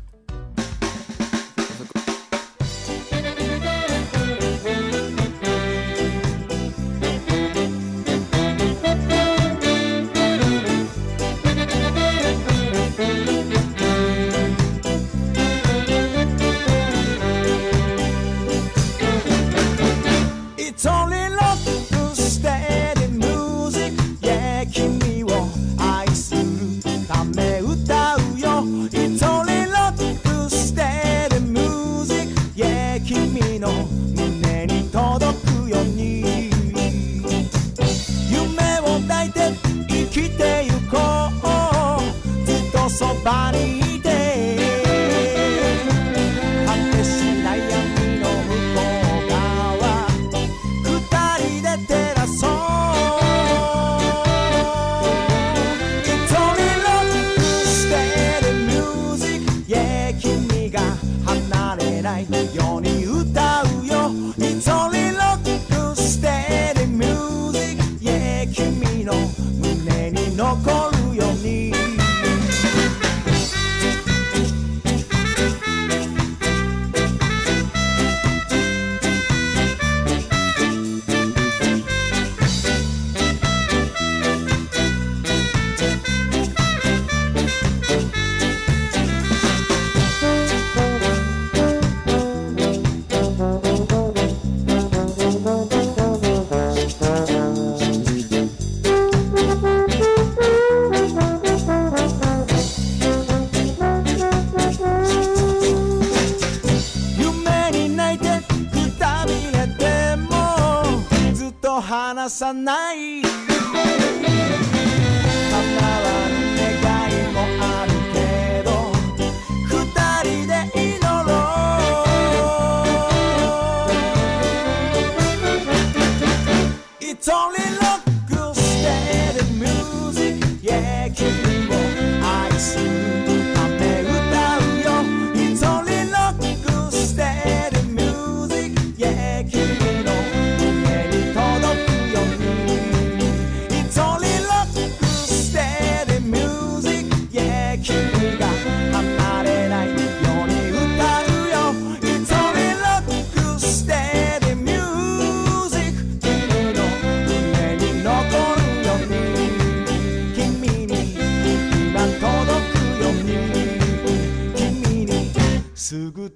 [111.96, 113.22] 離さない。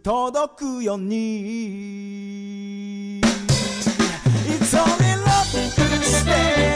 [0.02, 3.22] 届くように」「い
[4.64, 4.86] つもロ
[5.26, 6.30] ックして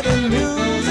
[0.07, 0.84] るニュ」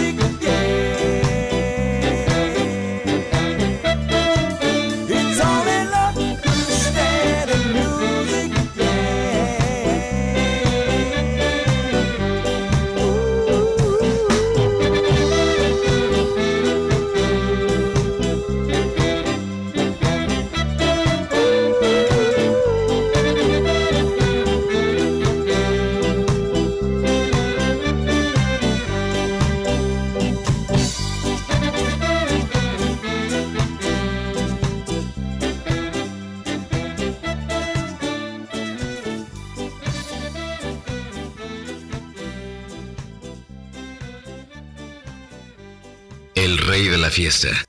[47.14, 47.64] fiesta.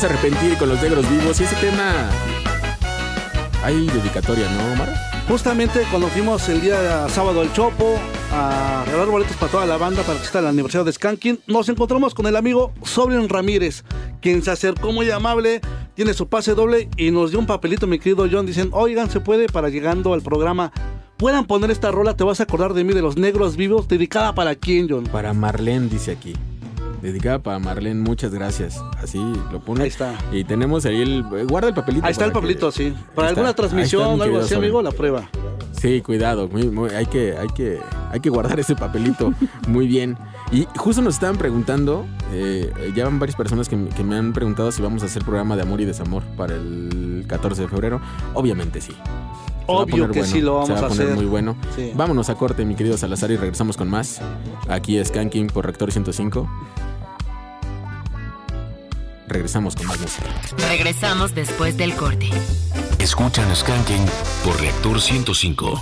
[0.00, 2.08] Vas a arrepentir con los negros vivos y ese tema.
[3.62, 4.94] Hay dedicatoria, ¿no, Omar?
[5.28, 7.98] Justamente cuando fuimos el día sábado al Chopo
[8.32, 11.68] a regalar boletos para toda la banda para que esté el aniversario de Skanking, nos
[11.68, 13.84] encontramos con el amigo Sobrian Ramírez,
[14.22, 15.60] quien se acercó muy amable,
[15.94, 19.20] tiene su pase doble y nos dio un papelito, mi querido John, dicen, oigan, se
[19.20, 20.72] puede para llegando al programa.
[21.18, 24.34] Puedan poner esta rola, te vas a acordar de mí, de los negros vivos, dedicada
[24.34, 25.04] para quién, John.
[25.04, 26.32] Para Marlene, dice aquí.
[27.02, 28.82] Dedicada para Marlene, muchas gracias.
[29.02, 29.18] Así
[29.50, 29.82] lo pone.
[29.82, 30.14] Ahí está.
[30.32, 31.22] Y tenemos ahí el.
[31.48, 32.04] Guarda el papelito.
[32.06, 32.94] Ahí está el para que- papelito, sí.
[33.14, 35.28] Para alguna está, transmisión mi o algo así, amigo, la prueba.
[35.72, 37.80] Sí, cuidado, muy- muy- hay, que, hay, que,
[38.12, 39.32] hay que guardar ese papelito
[39.68, 40.18] muy bien.
[40.52, 44.34] Y justo nos estaban preguntando, eh, ya van varias personas que, me- que me han
[44.34, 47.98] preguntado si vamos a hacer programa de amor y desamor para el 14 de febrero.
[48.34, 48.92] Obviamente sí.
[48.92, 48.96] Se
[49.76, 51.16] Obvio que sí lo vamos se va a poner hacer.
[51.16, 51.56] muy bueno.
[51.76, 51.92] Sí.
[51.94, 54.20] Vámonos a corte, mi querido Salazar, y regresamos con más.
[54.68, 56.50] Aquí es Skanking por Rector 105.
[59.30, 60.26] Regresamos con más música.
[60.68, 62.28] Regresamos después del corte.
[62.98, 64.04] Escuchan Skanking
[64.44, 65.80] por Reactor 105.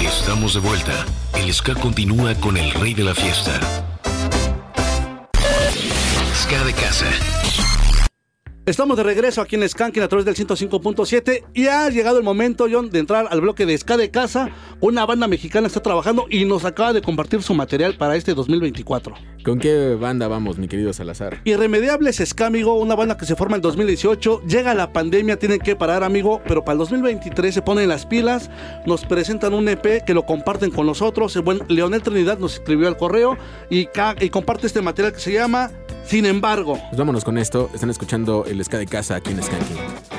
[0.00, 1.04] Estamos de vuelta.
[1.34, 3.60] El ska continúa con el rey de la fiesta.
[6.34, 7.06] Ska de casa.
[8.68, 12.66] Estamos de regreso aquí en Skanking a través del 105.7 y ha llegado el momento,
[12.70, 14.50] John, de entrar al bloque de Ska de Casa.
[14.82, 19.14] Una banda mexicana está trabajando y nos acaba de compartir su material para este 2024.
[19.42, 21.40] ¿Con qué banda vamos, mi querido Salazar?
[21.44, 24.42] Irremediables Ska, amigo, una banda que se forma en 2018.
[24.46, 28.50] Llega la pandemia, tienen que parar, amigo, pero para el 2023 se ponen las pilas.
[28.84, 31.34] Nos presentan un EP que lo comparten con nosotros.
[31.36, 33.38] El buen Leonel Trinidad nos escribió al correo
[33.70, 33.86] y,
[34.28, 35.70] comparte este material que se llama
[36.08, 36.78] Sin embargo.
[36.88, 37.70] Pues vámonos con esto.
[37.74, 40.17] Están escuchando el Ska de Casa aquí en Skanking.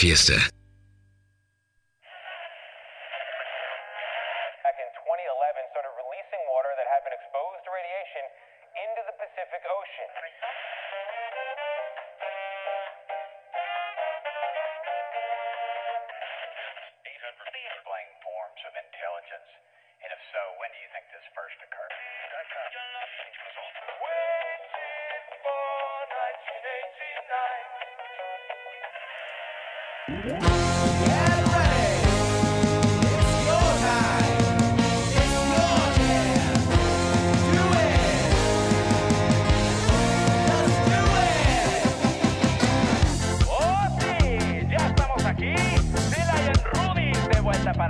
[0.00, 0.49] Fiesta.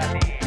[0.01, 0.40] Para ti.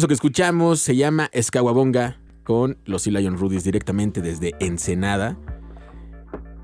[0.00, 5.36] Eso que escuchamos se llama Escaguabonga con los Sea Lion Rudies directamente desde Ensenada.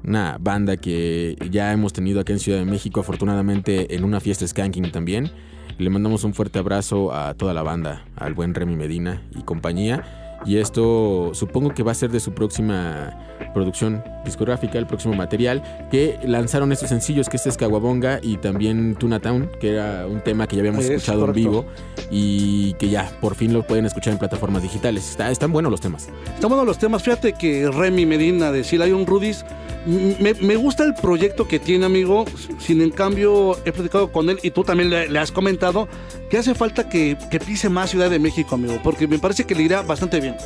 [0.03, 4.49] Una banda que ya hemos tenido aquí en Ciudad de México, afortunadamente en una fiesta
[4.49, 5.31] Skanking también.
[5.77, 10.26] Le mandamos un fuerte abrazo a toda la banda, al buen Remy Medina y compañía.
[10.45, 13.17] Y esto supongo que va a ser de su próxima
[13.55, 18.95] producción discográfica, el próximo material, que lanzaron estos sencillos, que este es Caguabonga y también
[18.97, 21.65] Tuna Town, que era un tema que ya habíamos Es escuchado en vivo
[22.11, 25.09] y que ya por fin lo pueden escuchar en plataformas digitales.
[25.11, 26.09] Está- están buenos los temas.
[26.35, 27.03] Están buenos los temas.
[27.03, 31.59] Fíjate que Remy Medina de Sea Lion Rudis, m- me, me gusta el proyecto que
[31.59, 32.25] tiene, amigo.
[32.59, 35.89] Sin en cambio, he platicado con él y tú también le, le has comentado
[36.29, 39.55] que hace falta que, que pise más Ciudad de México, amigo, porque me parece que
[39.55, 40.37] le irá bastante bien.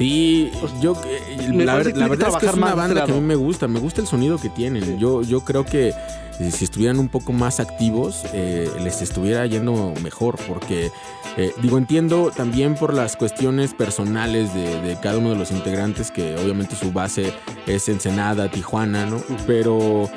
[0.00, 0.50] Sí,
[0.80, 3.68] yo eh, Me la, verdad es que es una banda que a mí me gusta,
[3.68, 4.98] me gusta el sonido que tienen.
[4.98, 5.88] Yo, yo creo que
[6.40, 10.90] eh, si estuvieran un poco más activos, eh, les estuviera yendo mejor, porque
[11.36, 16.10] eh, digo, entiendo también por las cuestiones personales de, de cada uno de los integrantes,
[16.10, 17.34] que obviamente su base
[17.66, 19.22] es Ensenada, Tijuana, ¿no?
[19.46, 20.08] Pero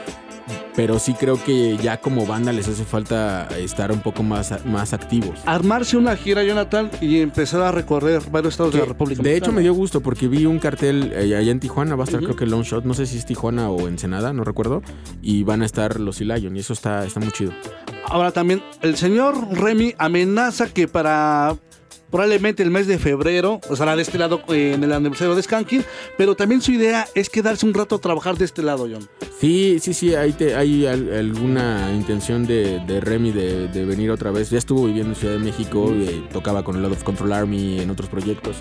[0.75, 4.93] pero sí creo que ya como banda les hace falta estar un poco más, más
[4.93, 5.39] activos.
[5.45, 9.21] Armarse una gira, Jonathan, y empezar a recorrer varios estados de la República.
[9.21, 11.95] De hecho, me dio gusto porque vi un cartel eh, allá en Tijuana.
[11.95, 12.85] Va a estar, creo que Long Shot.
[12.85, 14.81] No sé si es Tijuana o Ensenada, no recuerdo.
[15.21, 16.55] Y van a estar los Sea Lion.
[16.55, 17.51] Y eso está, está muy chido.
[18.05, 21.55] Ahora también, el señor Remy amenaza que para
[22.13, 25.41] probablemente el mes de febrero, o sea, de este lado eh, en el aniversario de
[25.41, 25.83] Skanking,
[26.15, 29.09] pero también su idea es quedarse un rato a trabajar de este lado, John.
[29.39, 30.13] Sí, sí, sí.
[30.13, 34.51] Hay, te- hay al- alguna intención de, de Remy de, de venir otra vez.
[34.51, 35.91] Ya estuvo viviendo en Ciudad de México.
[35.91, 38.57] eh, tocaba con el Lot of Control Army en otros proyectos.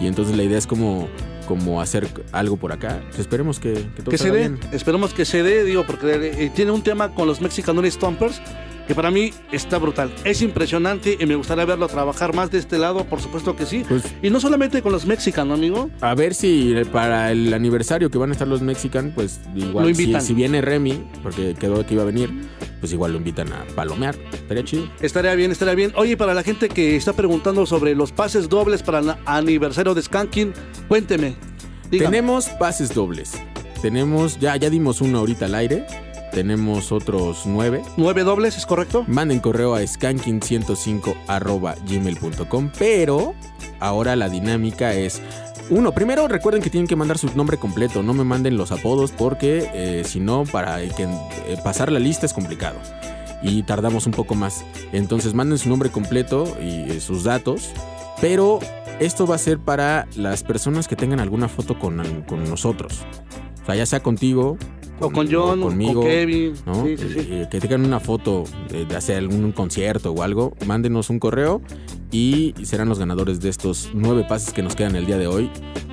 [0.00, 1.08] Y entonces la idea es como,
[1.46, 3.02] como hacer algo por acá.
[3.08, 4.58] Pues esperemos que, que todo Que se dé, bien.
[4.72, 8.40] esperemos que se dé, digo, porque eh, tiene un tema con los Mexican Stompers
[8.86, 10.12] que para mí está brutal.
[10.24, 13.84] Es impresionante y me gustaría verlo trabajar más de este lado, por supuesto que sí.
[13.88, 15.90] Pues y no solamente con los Mexican, ¿no, amigo.
[16.00, 20.20] A ver si para el aniversario que van a estar los Mexican, pues igual si,
[20.20, 22.30] si viene Remy, porque quedó que iba a venir,
[22.80, 24.16] pues igual lo invitan a palomear.
[24.32, 24.88] Estaría chido.
[25.00, 25.92] Estaría bien, estaría bien.
[25.96, 30.02] Oye, para la gente que está preguntando sobre los pases dobles para el aniversario de
[30.02, 30.52] Skanking,
[30.88, 31.36] cuénteme.
[31.90, 32.10] Dígame.
[32.10, 33.32] Tenemos pases dobles.
[33.82, 35.86] Tenemos, ya, ya dimos uno ahorita al aire.
[36.36, 37.80] Tenemos otros nueve.
[37.96, 39.06] ¿Nueve dobles, es correcto?
[39.08, 42.70] Manden correo a skanking105 gmail.com.
[42.78, 43.34] Pero
[43.80, 45.22] ahora la dinámica es.
[45.70, 49.12] Uno, primero recuerden que tienen que mandar su nombre completo, no me manden los apodos
[49.12, 52.76] porque eh, si no, para que, eh, pasar la lista es complicado
[53.42, 54.62] y tardamos un poco más.
[54.92, 57.70] Entonces manden su nombre completo y eh, sus datos,
[58.20, 58.58] pero
[59.00, 63.06] esto va a ser para las personas que tengan alguna foto con, con nosotros.
[63.62, 64.58] O sea, ya sea contigo.
[65.00, 66.54] O con John, conmigo, con Kevin.
[66.64, 66.84] ¿no?
[66.84, 67.18] Sí, sí, sí.
[67.30, 71.60] Eh, que tengan una foto de, de hacer algún concierto o algo, mándenos un correo
[72.10, 75.50] y serán los ganadores de estos nueve pases que nos quedan el día de hoy,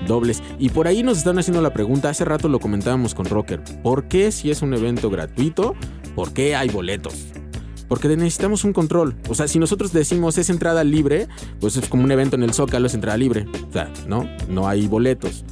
[0.07, 0.41] dobles.
[0.59, 4.07] Y por ahí nos están haciendo la pregunta, hace rato lo comentábamos con Rocker, ¿por
[4.07, 5.75] qué si es un evento gratuito,
[6.15, 7.25] por qué hay boletos?
[7.89, 9.15] Porque necesitamos un control.
[9.27, 11.27] O sea, si nosotros decimos es entrada libre,
[11.59, 13.45] pues es como un evento en el Zócalo, es entrada libre.
[13.69, 15.43] O sea, no, no hay boletos.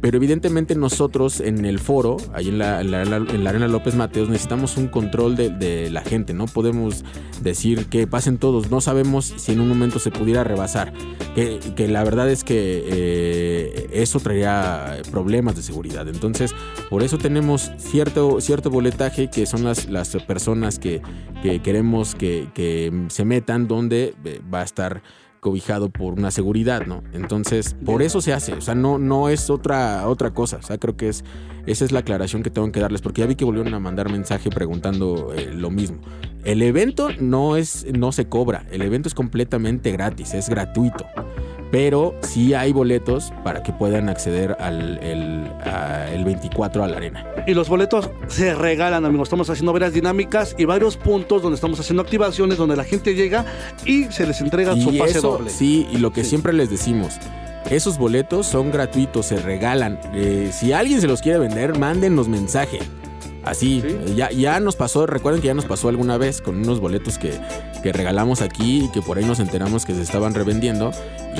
[0.00, 3.96] Pero evidentemente nosotros en el foro, ahí en la, en la- en la Arena López
[3.96, 6.34] Mateos, necesitamos un control de, de la gente.
[6.34, 7.04] No podemos
[7.42, 8.70] decir que pasen todos.
[8.70, 10.92] No sabemos si en un momento se pudiera rebasar.
[11.34, 16.06] Que, que la verdad es que eh, eso traería problemas de seguridad.
[16.08, 16.54] Entonces,
[16.90, 21.02] por eso tenemos cierto, cierto boletaje que son las, las personas que,
[21.42, 25.02] que queremos que, que se metan donde eh, va a estar
[25.40, 27.02] cobijado por una seguridad, ¿no?
[27.12, 30.78] Entonces, por eso se hace, o sea, no, no es otra, otra cosa, o sea,
[30.78, 31.24] creo que es,
[31.66, 34.10] esa es la aclaración que tengo que darles, porque ya vi que volvieron a mandar
[34.10, 36.00] mensaje preguntando eh, lo mismo.
[36.44, 41.04] El evento no es, no se cobra, el evento es completamente gratis, es gratuito.
[41.70, 46.96] Pero sí hay boletos para que puedan acceder al el, a- el 24 a la
[46.96, 47.26] arena.
[47.46, 49.26] Y los boletos se regalan, amigos.
[49.28, 53.44] Estamos haciendo varias dinámicas y varios puntos donde estamos haciendo activaciones donde la gente llega
[53.84, 55.50] y se les entrega su pase eso, doble.
[55.50, 57.16] sí, y lo que siempre les decimos,
[57.70, 59.98] esos boletos son gratuitos, se regalan.
[60.14, 62.78] Eh, si alguien se los quiere vender, mándenos mensaje.
[63.48, 63.82] Así,
[64.14, 67.32] ya, ya nos pasó, recuerden que ya nos pasó alguna vez con unos boletos que,
[67.82, 70.90] que regalamos aquí y que por ahí nos enteramos que se estaban revendiendo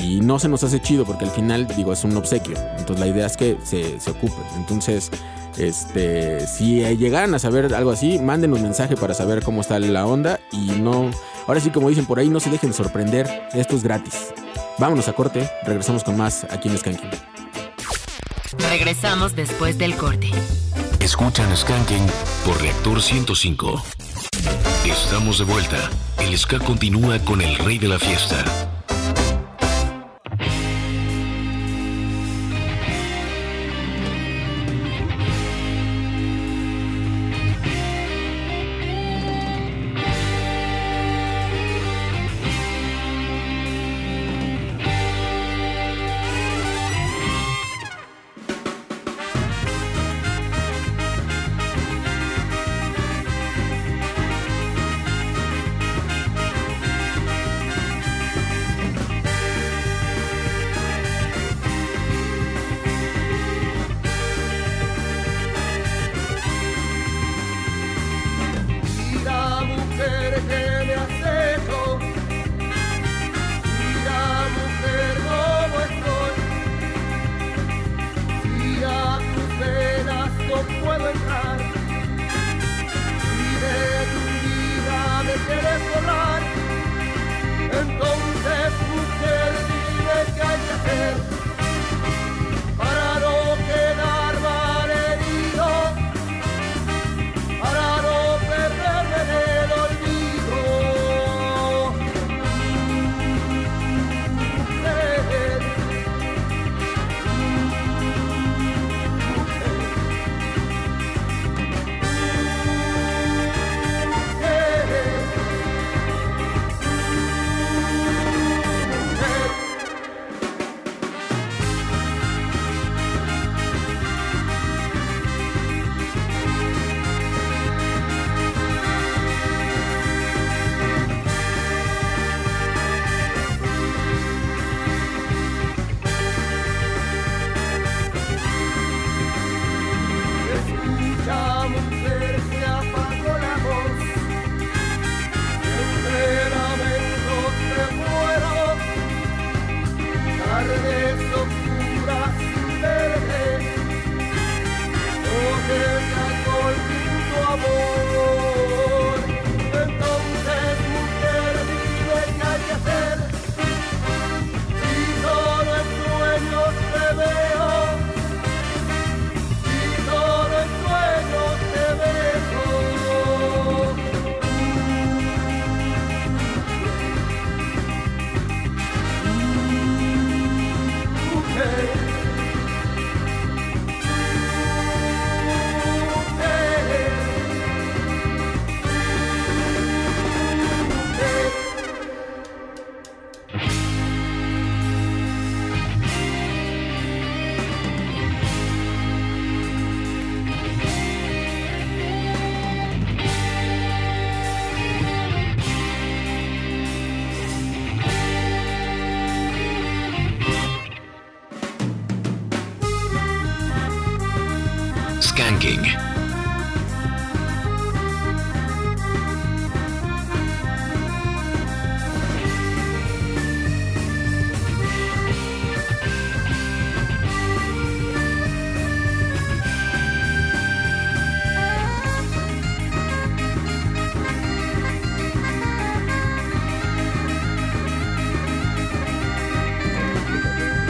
[0.01, 2.57] y no se nos hace chido porque al final, digo, es un obsequio.
[2.77, 4.43] Entonces la idea es que se, se ocupen.
[4.57, 5.11] Entonces,
[5.59, 10.39] este, si llegaran a saber algo así, mándenos mensaje para saber cómo está la onda
[10.51, 11.11] y no,
[11.47, 14.33] ahora sí como dicen por ahí, no se dejen sorprender, esto es gratis.
[14.79, 17.09] Vámonos a corte, regresamos con más aquí en Skanking.
[18.69, 20.31] Regresamos después del corte.
[20.99, 22.05] Escuchan Skanking
[22.45, 23.81] por Reactor 105.
[24.85, 25.89] Estamos de vuelta.
[26.19, 28.43] El ska continúa con el rey de la fiesta.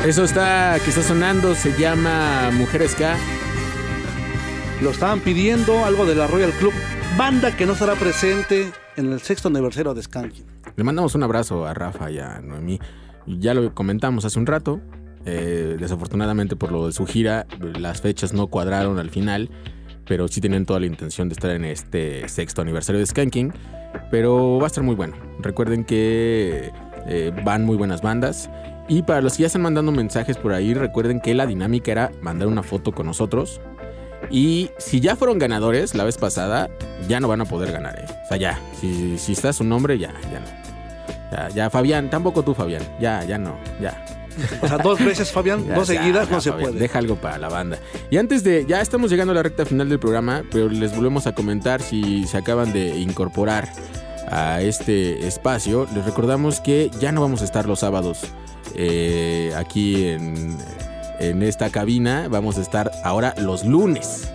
[0.10, 3.16] Eso está que está sonando se llama Mujeres K.
[4.82, 6.74] Lo estaban pidiendo, algo de la Royal Club,
[7.16, 10.46] banda que no estará presente en el sexto aniversario de Skanking.
[10.76, 12.80] Le mandamos un abrazo a Rafa y a Noemí.
[13.28, 14.82] Ya lo comentamos hace un rato.
[15.26, 19.52] eh, desafortunadamente por lo de su gira, las fechas no cuadraron al final,
[20.08, 23.54] pero sí tienen toda la intención de estar en este sexto aniversario de Skanking.
[24.10, 25.16] Pero va a estar muy bueno.
[25.40, 26.72] Recuerden que
[27.06, 28.50] eh, van muy buenas bandas.
[28.90, 32.12] Y para los que ya están mandando mensajes por ahí, recuerden que la dinámica era
[32.22, 33.62] mandar una foto con nosotros.
[34.32, 36.70] Y si ya fueron ganadores la vez pasada,
[37.08, 38.06] ya no van a poder ganar, ¿eh?
[38.26, 38.60] O sea, ya.
[38.82, 40.48] Si, si está su nombre, ya, ya no.
[41.32, 42.82] Ya, ya, Fabián, tampoco tú, Fabián.
[43.00, 44.04] Ya, ya no, ya.
[44.62, 46.80] O sea, dos veces, Fabián, Ya, dos seguidas, ya, no se Fabián, puede.
[46.82, 47.78] Deja algo para la banda.
[48.10, 51.28] Y antes de, ya estamos llegando a la recta final del programa, pero les volvemos
[51.28, 53.70] a comentar si se acaban de incorporar
[54.30, 55.88] a este espacio.
[55.94, 58.22] Les recordamos que ya no vamos a estar los sábados
[58.76, 60.58] eh, aquí en,
[61.20, 62.28] en esta cabina.
[62.30, 64.32] Vamos a estar ahora los lunes.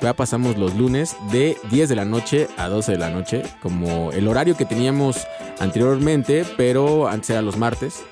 [0.00, 4.10] Ya pasamos los lunes de 10 de la noche a 12 de la noche, como
[4.12, 5.26] el horario que teníamos
[5.60, 8.02] anteriormente, pero antes era los martes.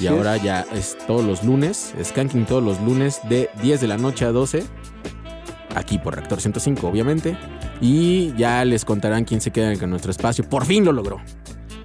[0.00, 3.96] Y ahora ya es todos los lunes, Skanking todos los lunes de 10 de la
[3.96, 4.64] noche a 12.
[5.74, 7.36] Aquí por Reactor 105, obviamente.
[7.86, 10.48] Y ya les contarán quién se queda con nuestro espacio.
[10.48, 11.20] Por fin lo logró.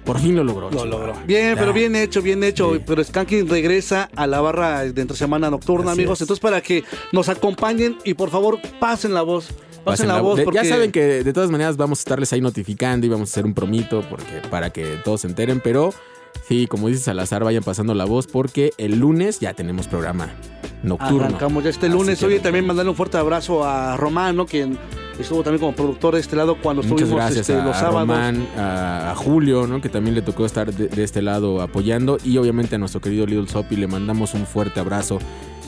[0.02, 0.70] Por fin lo logró.
[0.70, 1.12] Lo logró.
[1.26, 2.72] Bien, pero bien hecho, bien hecho.
[2.86, 6.16] Pero Skanking regresa a la barra de entre semana nocturna, Así amigos.
[6.18, 6.22] es.
[6.22, 9.48] Entonces, para que nos acompañen y por favor pasen la voz.
[9.48, 12.02] Pasen, Pasen la, la- voz de- porque Ya saben que de todas maneras vamos a
[12.02, 15.60] estarles ahí notificando y vamos a hacer un promito porque, para que todos se enteren.
[15.62, 15.92] Pero
[16.46, 20.30] sí, como dice Salazar, vayan pasando la voz porque el lunes ya tenemos programa
[20.82, 21.24] nocturno.
[21.24, 22.18] arrancamos ya este lunes.
[22.18, 24.78] que Oye, también mandarle un fuerte abrazo a Romano, quien
[25.18, 28.00] estuvo también como productor de este lado cuando Muchas estuvimos gracias este, a, los sábados.
[28.08, 29.80] Román, a, a Julio, ¿no?
[29.82, 32.16] que también le tocó estar de, de este lado apoyando.
[32.24, 35.18] Y obviamente a nuestro querido Little Soppy le mandamos un fuerte abrazo.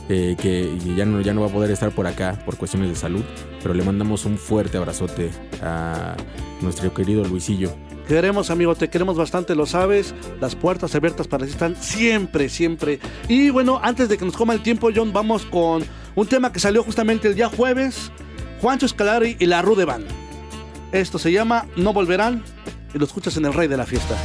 [0.08, 2.96] eh, que ya no, ya no va a poder estar por acá por cuestiones de
[2.96, 3.22] salud.
[3.62, 5.30] Pero le mandamos un fuerte abrazote
[5.62, 6.16] a
[6.62, 7.72] nuestro querido Luisillo.
[8.08, 10.14] Queremos, amigo, te queremos bastante, lo sabes.
[10.40, 13.00] Las puertas abiertas para ti están siempre, siempre.
[13.28, 15.84] Y bueno, antes de que nos coma el tiempo, John, vamos con
[16.14, 18.10] un tema que salió justamente el día jueves.
[18.60, 20.06] Juancho Escalari y la Rude Band.
[20.92, 22.44] Esto se llama No Volverán
[22.94, 24.16] y lo escuchas en el Rey de la Fiesta.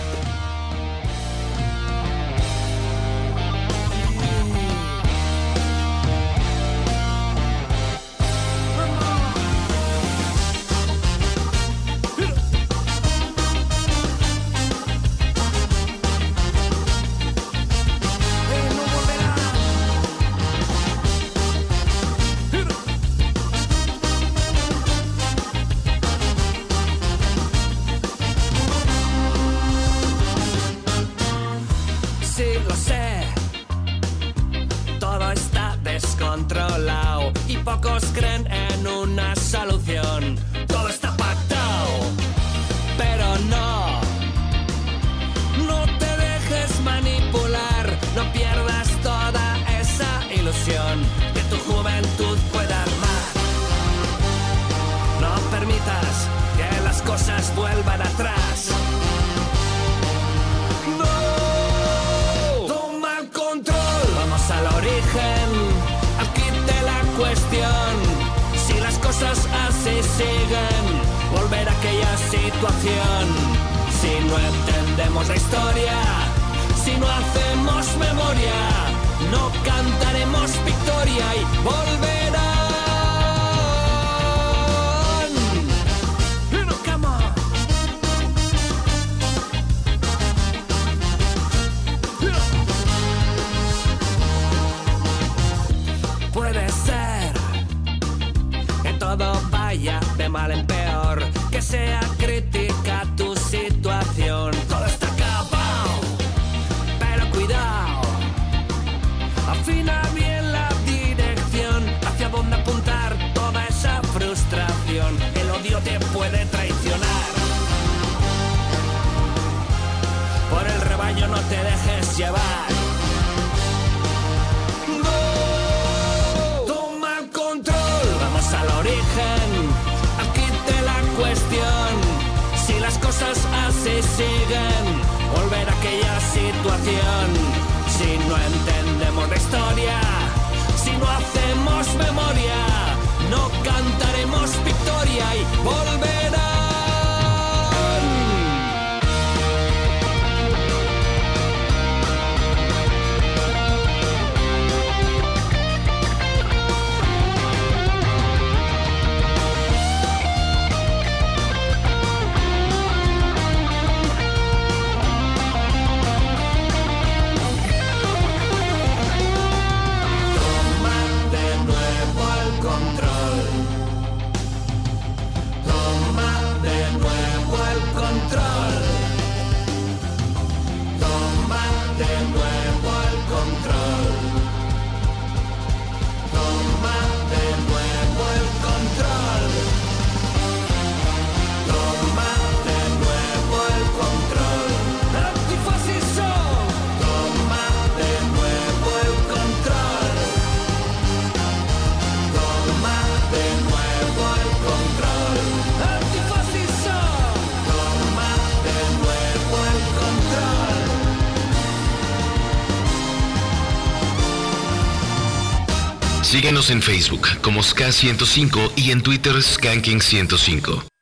[216.58, 220.97] En Facebook como Ska105 y en Twitter Skanking105.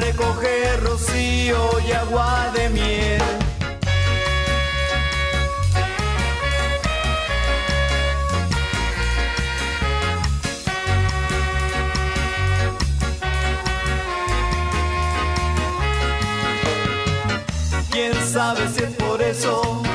[0.00, 3.22] recoger rocío y agua de miel.
[17.90, 19.87] Quién sabe si es por eso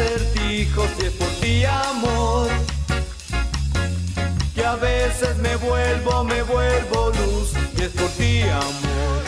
[0.00, 2.48] acertijos y es por ti amor.
[4.54, 9.22] Que a veces me vuelvo, me vuelvo luz y es por ti amor.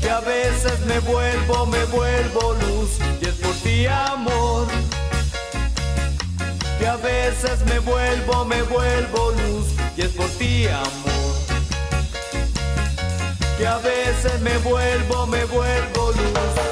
[0.00, 2.90] Que a veces me vuelvo, me vuelvo luz
[3.20, 4.66] y es por ti amor.
[6.78, 9.66] Que a veces me vuelvo, me vuelvo luz
[9.96, 11.34] y es por ti amor.
[13.58, 16.65] Que a veces me vuelvo, me vuelvo luz.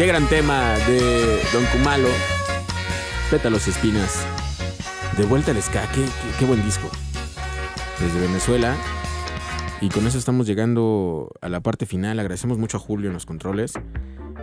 [0.00, 2.08] Qué gran tema de Don Kumalo.
[3.30, 4.26] Pétalos Espinas.
[5.18, 5.86] De vuelta al ska.
[5.92, 6.88] Qué, qué, qué buen disco.
[8.00, 8.76] Desde Venezuela.
[9.82, 12.18] Y con eso estamos llegando a la parte final.
[12.18, 13.74] Agradecemos mucho a Julio en los controles.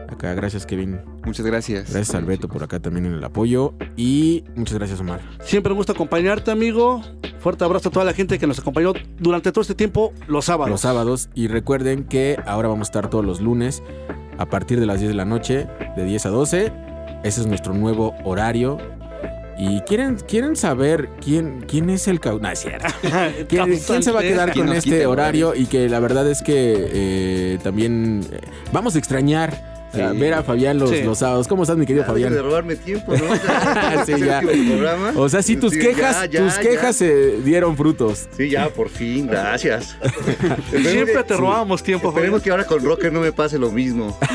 [0.07, 1.01] Acá, gracias Kevin.
[1.25, 1.91] Muchas gracias.
[1.91, 3.73] Gracias al Beto por acá también en el apoyo.
[3.95, 5.21] Y muchas gracias Omar.
[5.41, 7.01] Siempre un gusto acompañarte, amigo.
[7.39, 10.69] Fuerte abrazo a toda la gente que nos acompañó durante todo este tiempo los sábados.
[10.69, 11.29] Los sábados.
[11.33, 13.81] Y recuerden que ahora vamos a estar todos los lunes
[14.37, 16.71] a partir de las 10 de la noche, de 10 a 12.
[17.23, 18.77] Ese es nuestro nuevo horario.
[19.59, 22.39] Y quieren, quieren saber quién, quién es el cau...
[22.39, 22.87] No, es cierto.
[23.49, 25.55] ¿Quién, quién se va a quedar ¿Quién con este horario?
[25.55, 28.39] Y que la verdad es que eh, también eh,
[28.71, 30.17] vamos a extrañar o sea, Sí.
[30.17, 31.01] ver a Fabián los, Sí.
[31.03, 31.47] los sábados.
[31.47, 32.33] ¿Cómo estás, mi querido Ya, Fabián?
[32.33, 33.35] de robarme tiempo, ¿no?
[33.35, 34.41] Ya, Sí, es el ya.
[35.15, 36.61] O sea, sí, tus Sí, quejas, ya, ya, tus ya.
[36.61, 38.27] quejas se dieron frutos.
[38.35, 39.95] Sí, ya, por fin, gracias.
[40.71, 44.17] Siempre te robábamos tiempo, Esperemos que ahora con Rocker no me pase lo mismo.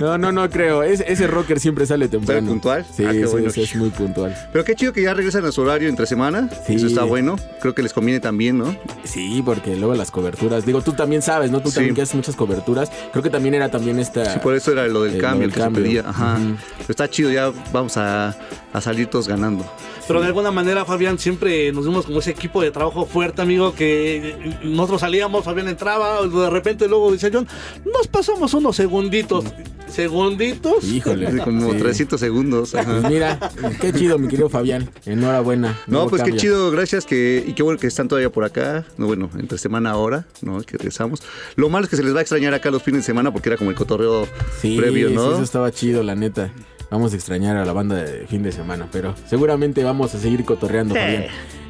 [0.00, 0.82] No, no, no creo.
[0.82, 2.40] Es- ese rocker siempre sale temprano.
[2.40, 2.86] ¿Sale puntual?
[2.94, 3.50] Sí, Ah, qué sí, bueno.
[3.50, 4.34] sí, es muy puntual.
[4.52, 6.48] Pero qué chido que ya regresan a su horario entre semana.
[6.66, 6.74] Sí.
[6.74, 7.36] Eso está bueno.
[7.60, 8.76] Creo que les conviene también, ¿no?
[9.04, 10.64] Sí, porque luego las coberturas.
[10.66, 11.60] Digo, tú también sabes, ¿no?
[11.60, 11.76] Tú Sí.
[11.76, 12.90] también que haces muchas coberturas.
[13.12, 14.40] Creo que también era también esta.
[14.48, 16.00] Por eso era lo del eh, cambio lo que se pedía.
[16.08, 16.38] Ajá.
[16.78, 18.34] Pero está chido, ya vamos a,
[18.72, 19.62] a salir todos ganando.
[20.06, 23.74] Pero de alguna manera, Fabián, siempre nos vimos como ese equipo de trabajo fuerte, amigo,
[23.74, 27.46] que nosotros salíamos, Fabián entraba, de repente luego dice John,
[27.84, 29.44] nos pasamos unos segunditos.
[29.86, 30.84] ¿Segunditos?
[30.84, 31.38] Híjole.
[31.42, 31.78] Como Sí.
[31.78, 32.74] 300 segundos.
[32.74, 33.00] ajá.
[33.00, 33.38] Pues mira,
[33.80, 34.88] qué chido, mi querido Fabián.
[35.06, 35.78] Enhorabuena.
[35.86, 38.84] No, pues qué chido, gracias que y qué bueno que están todavía por acá.
[38.96, 40.60] No, bueno, entre semana ahora, ¿no?
[40.62, 41.22] Que regresamos.
[41.56, 43.48] Lo malo es que se les va a extrañar acá los fines de semana porque
[43.48, 44.28] era como el cotorreo
[44.60, 45.32] Sí, previo, sí, ¿no?
[45.32, 46.50] eso estaba chido, la neta.
[46.90, 50.44] Vamos a extrañar a la banda de fin de semana, pero seguramente vamos a seguir
[50.44, 51.00] cotorreando, Sí.
[51.00, 51.24] Fabián.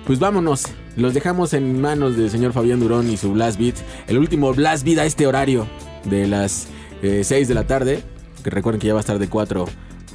[0.07, 0.65] Pues vámonos,
[0.97, 3.75] los dejamos en manos del señor Fabián Durón y su Blast Beat.
[4.07, 5.67] El último Blast Beat a este horario
[6.05, 6.69] de las
[7.03, 8.03] 6 de la tarde.
[8.43, 9.67] Que recuerden que ya va a estar de 4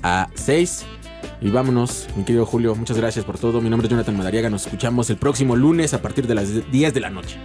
[0.01, 0.85] a 6.
[1.41, 3.61] Y vámonos, mi querido Julio, muchas gracias por todo.
[3.61, 4.49] Mi nombre es Jonathan Madariaga.
[4.49, 7.38] Nos escuchamos el próximo lunes a partir de las 10 de la noche.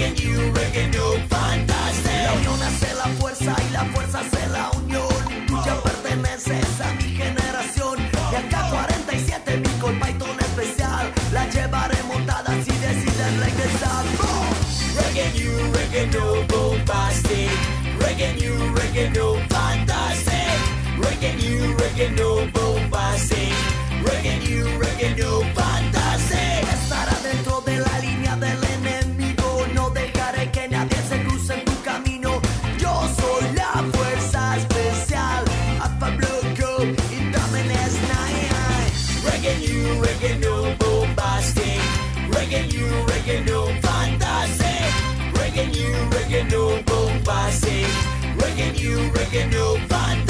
[0.00, 2.06] Reggae you, reggae no fantastic.
[2.24, 5.46] La unión hace la fuerza y la fuerza hace la unión.
[5.46, 7.98] Tú ya perteneces a mi generación.
[8.32, 11.12] Y acá 47 mi con Python especial.
[11.34, 14.04] La llevaré montada si deciden regresar.
[14.96, 17.50] Reggae you, reggae no bombastic.
[17.98, 20.56] Reggae you, reggae no fantastic.
[20.96, 23.38] Reggae you, reggae no bombastic.
[23.38, 23.59] Reggae
[49.32, 49.40] you,
[49.90, 50.29] reggae